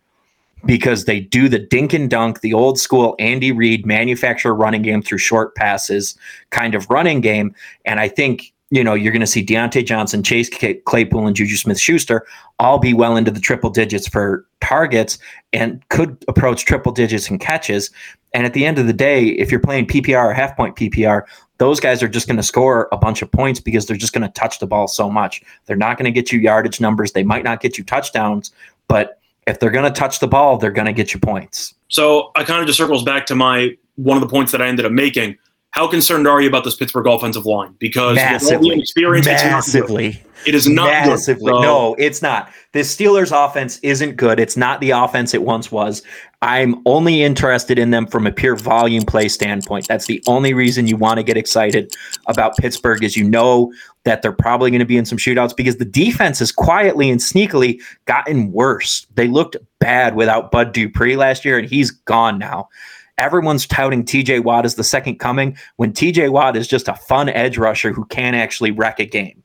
[0.66, 5.02] because they do the dink and dunk, the old school Andy Reid manufacture running game
[5.02, 6.16] through short passes
[6.50, 7.56] kind of running game.
[7.86, 10.50] And I think you know, you're going to see Diontae Johnson, Chase
[10.86, 12.26] Claypool, and Juju Smith Schuster
[12.58, 15.20] all be well into the triple digits for targets
[15.54, 17.92] and could approach triple digits in catches.
[18.34, 21.22] And at the end of the day, if you're playing PPR or half point PPR,
[21.60, 24.28] those guys are just going to score a bunch of points because they're just going
[24.28, 25.44] to touch the ball so much.
[25.68, 27.12] They're not going to get you yardage numbers.
[27.12, 28.52] They might not get you touchdowns,
[28.88, 31.76] but if they're going to touch the ball, they're going to get you points.
[31.90, 34.68] So I kind of just circles back to my one of the points that I
[34.68, 35.38] ended up making
[35.74, 37.76] how concerned are you about this Pittsburgh offensive line?
[37.80, 41.52] Because massively, experience, massively, it's it is not massively.
[41.52, 41.62] Good, so.
[41.62, 42.52] No, it's not.
[42.74, 44.40] This Steelers offense isn't good.
[44.40, 46.04] It's not the offense it once was.
[46.44, 49.88] I'm only interested in them from a pure volume play standpoint.
[49.88, 51.96] That's the only reason you want to get excited
[52.28, 55.78] about Pittsburgh is you know that they're probably going to be in some shootouts because
[55.78, 59.08] the defense has quietly and sneakily gotten worse.
[59.16, 62.70] They looked bad without Bud Dupree last year, and he's gone now.
[63.18, 67.30] Everyone's touting TJ Watt as the second coming when TJ Watt is just a fun
[67.30, 69.44] edge rusher who can actually wreck a game.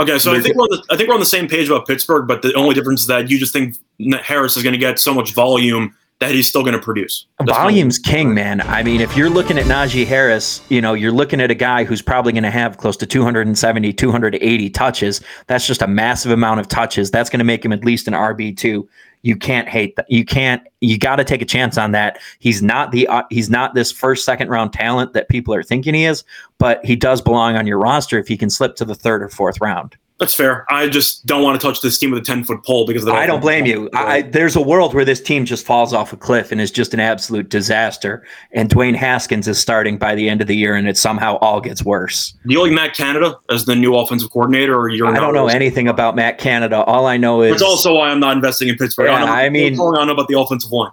[0.00, 1.86] Okay, so I think we're on the, I think we're on the same page about
[1.86, 3.74] Pittsburgh, but the only difference is that you just think
[4.22, 7.26] Harris is going to get so much volume that he's still going to produce.
[7.38, 8.60] That's Volume's king, man.
[8.60, 11.84] I mean, if you're looking at Najee Harris, you know, you're looking at a guy
[11.84, 15.20] who's probably going to have close to 270, 280 touches.
[15.46, 17.10] That's just a massive amount of touches.
[17.10, 18.86] That's going to make him at least an RB2.
[19.22, 20.10] You can't hate that.
[20.10, 20.62] You can't.
[20.80, 22.18] You got to take a chance on that.
[22.38, 23.06] He's not the.
[23.08, 26.24] Uh, he's not this first, second round talent that people are thinking he is,
[26.58, 29.28] but he does belong on your roster if he can slip to the third or
[29.28, 29.96] fourth round.
[30.18, 30.66] That's fair.
[30.68, 33.24] I just don't want to touch this team with a 10 foot pole because I
[33.24, 33.88] don't blame you.
[33.94, 36.92] I, there's a world where this team just falls off a cliff and is just
[36.92, 38.24] an absolute disaster.
[38.50, 41.60] And Dwayne Haskins is starting by the end of the year, and it somehow all
[41.60, 42.34] gets worse.
[42.46, 45.06] Do you like Matt Canada as the new offensive coordinator, or you're?
[45.06, 46.82] I don't know anything about Matt Canada.
[46.82, 49.06] All I know is it's also why I'm not investing in Pittsburgh.
[49.06, 50.90] Yeah, I, I mean, I don't know about the offensive line.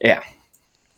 [0.00, 0.22] Yeah.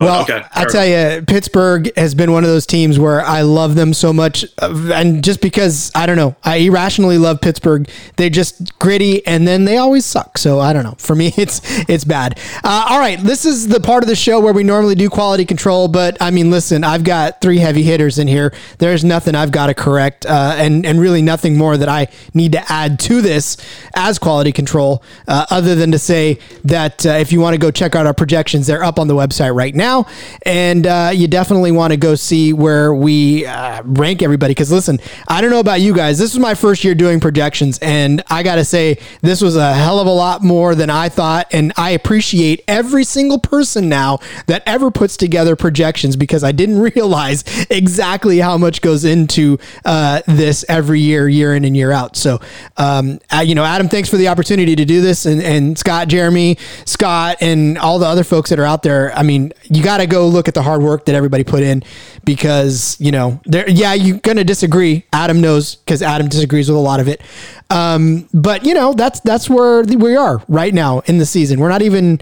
[0.01, 3.75] Well, okay, I tell you, Pittsburgh has been one of those teams where I love
[3.75, 7.87] them so much, uh, and just because I don't know, I irrationally love Pittsburgh.
[8.17, 10.39] They're just gritty, and then they always suck.
[10.39, 10.95] So I don't know.
[10.97, 12.41] For me, it's it's bad.
[12.65, 15.45] Uh, all right, this is the part of the show where we normally do quality
[15.45, 18.55] control, but I mean, listen, I've got three heavy hitters in here.
[18.79, 22.53] There's nothing I've got to correct, uh, and and really nothing more that I need
[22.53, 23.59] to add to this
[23.95, 27.71] as quality control, uh, other than to say that uh, if you want to go
[27.71, 30.07] check out our projections, they're up on the website right now now.
[30.43, 34.53] And uh, you definitely want to go see where we uh, rank everybody.
[34.53, 36.19] Because listen, I don't know about you guys.
[36.19, 37.79] This was my first year doing projections.
[37.81, 41.09] And I got to say, this was a hell of a lot more than I
[41.09, 41.49] thought.
[41.53, 46.79] And I appreciate every single person now that ever puts together projections because I didn't
[46.95, 52.17] realize exactly how much goes into uh, this every year, year in and year out.
[52.17, 52.41] So,
[52.77, 55.27] um, uh, you know, Adam, thanks for the opportunity to do this.
[55.27, 59.13] And, and Scott, Jeremy, Scott, and all the other folks that are out there.
[59.15, 61.63] I mean, you you got to go look at the hard work that everybody put
[61.63, 61.83] in
[62.23, 65.07] because you know there yeah you're gonna disagree.
[65.11, 67.23] Adam knows because adam disagrees with a lot of it.
[67.71, 71.61] Um, but you know that's that's where we are right now in the season.
[71.61, 72.21] We're not even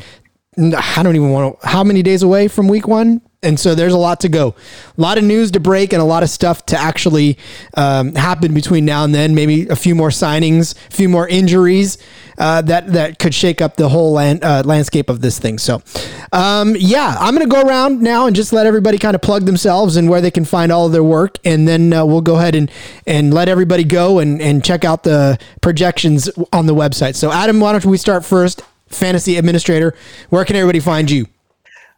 [0.77, 3.93] i don't even want to how many days away from week one and so there's
[3.93, 4.57] a lot to go,
[4.97, 7.39] a lot of news to break, and a lot of stuff to actually
[7.75, 9.35] um, happen between now and then.
[9.35, 11.99] Maybe a few more signings, a few more injuries
[12.37, 15.59] uh, that that could shake up the whole land, uh, landscape of this thing.
[15.59, 15.83] So,
[16.33, 19.45] um, yeah, I'm going to go around now and just let everybody kind of plug
[19.45, 22.37] themselves and where they can find all of their work, and then uh, we'll go
[22.39, 22.69] ahead and
[23.07, 27.15] and let everybody go and and check out the projections on the website.
[27.15, 28.63] So, Adam, why don't we start first?
[28.89, 29.95] Fantasy administrator,
[30.31, 31.27] where can everybody find you?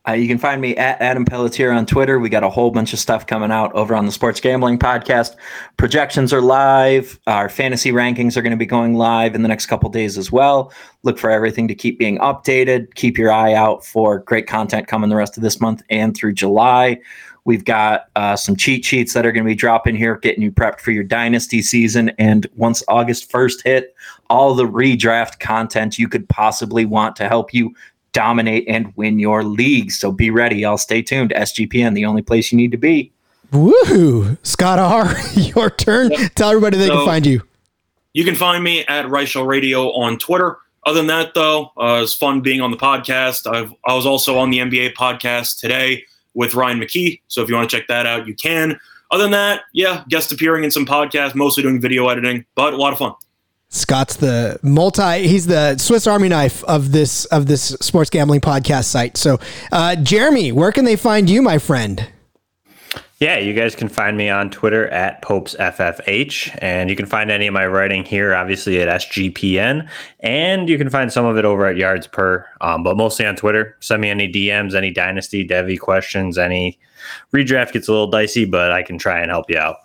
[0.08, 2.18] Uh, you can find me at Adam Pelletier on Twitter.
[2.18, 5.36] We got a whole bunch of stuff coming out over on the Sports Gambling Podcast.
[5.76, 7.20] Projections are live.
[7.26, 10.32] Our fantasy rankings are going to be going live in the next couple days as
[10.32, 10.72] well.
[11.02, 12.94] Look for everything to keep being updated.
[12.94, 16.32] Keep your eye out for great content coming the rest of this month and through
[16.32, 16.98] July.
[17.44, 20.52] We've got uh, some cheat sheets that are going to be dropping here, getting you
[20.52, 22.10] prepped for your dynasty season.
[22.18, 23.94] And once August 1st hit,
[24.30, 27.74] all the redraft content you could possibly want to help you
[28.12, 29.90] dominate and win your league.
[29.92, 30.64] So be ready.
[30.64, 31.32] I'll stay tuned.
[31.36, 33.12] SGPN, the only place you need to be.
[33.52, 34.38] Woohoo.
[34.46, 36.12] Scott R., your turn.
[36.12, 36.34] Yep.
[36.34, 37.42] Tell everybody they so, can find you.
[38.12, 40.58] You can find me at Reichel Radio on Twitter.
[40.84, 43.52] Other than that, though, uh, it's fun being on the podcast.
[43.52, 46.04] I've, I was also on the NBA podcast today
[46.34, 47.20] with Ryan McKee.
[47.28, 48.78] So if you want to check that out, you can.
[49.10, 52.76] Other than that, yeah, guest appearing in some podcasts, mostly doing video editing, but a
[52.76, 53.12] lot of fun.
[53.70, 55.28] Scott's the multi.
[55.28, 59.16] He's the Swiss Army knife of this of this sports gambling podcast site.
[59.16, 59.38] So,
[59.70, 62.08] uh, Jeremy, where can they find you, my friend?
[63.20, 67.30] Yeah, you guys can find me on Twitter at Popes FFH, and you can find
[67.30, 69.86] any of my writing here, obviously at SGPN,
[70.20, 73.36] and you can find some of it over at Yards Per, um, but mostly on
[73.36, 73.76] Twitter.
[73.80, 76.78] Send me any DMs, any Dynasty Devy questions, any
[77.32, 79.76] redraft gets a little dicey, but I can try and help you out.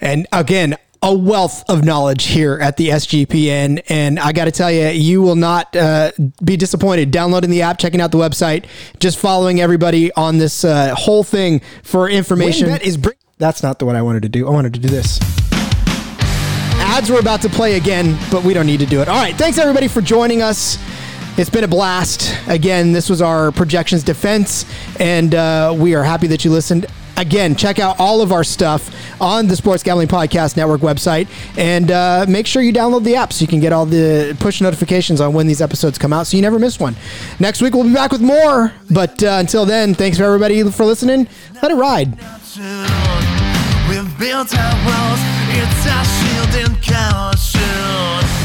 [0.00, 3.82] And again, a wealth of knowledge here at the SGPN.
[3.90, 7.78] And I got to tell you, you will not uh, be disappointed downloading the app,
[7.78, 8.64] checking out the website,
[9.00, 12.68] just following everybody on this uh, whole thing for information.
[12.68, 14.46] That is br- That's not the one I wanted to do.
[14.46, 15.20] I wanted to do this.
[16.86, 19.08] Ads were about to play again, but we don't need to do it.
[19.08, 19.34] All right.
[19.34, 20.78] Thanks, everybody, for joining us.
[21.36, 22.34] It's been a blast.
[22.46, 24.64] Again, this was our projections defense,
[24.98, 26.86] and uh, we are happy that you listened
[27.16, 28.90] Again, check out all of our stuff
[29.20, 33.32] on the Sports Gambling Podcast Network website and uh, make sure you download the app
[33.32, 36.36] so you can get all the push notifications on when these episodes come out so
[36.36, 36.96] you never miss one.
[37.38, 38.72] Next week, we'll be back with more.
[38.90, 41.28] But uh, until then, thanks for everybody for listening.
[41.62, 42.10] Let it ride.
[43.88, 48.43] We've built our walls, it's our shield and caution.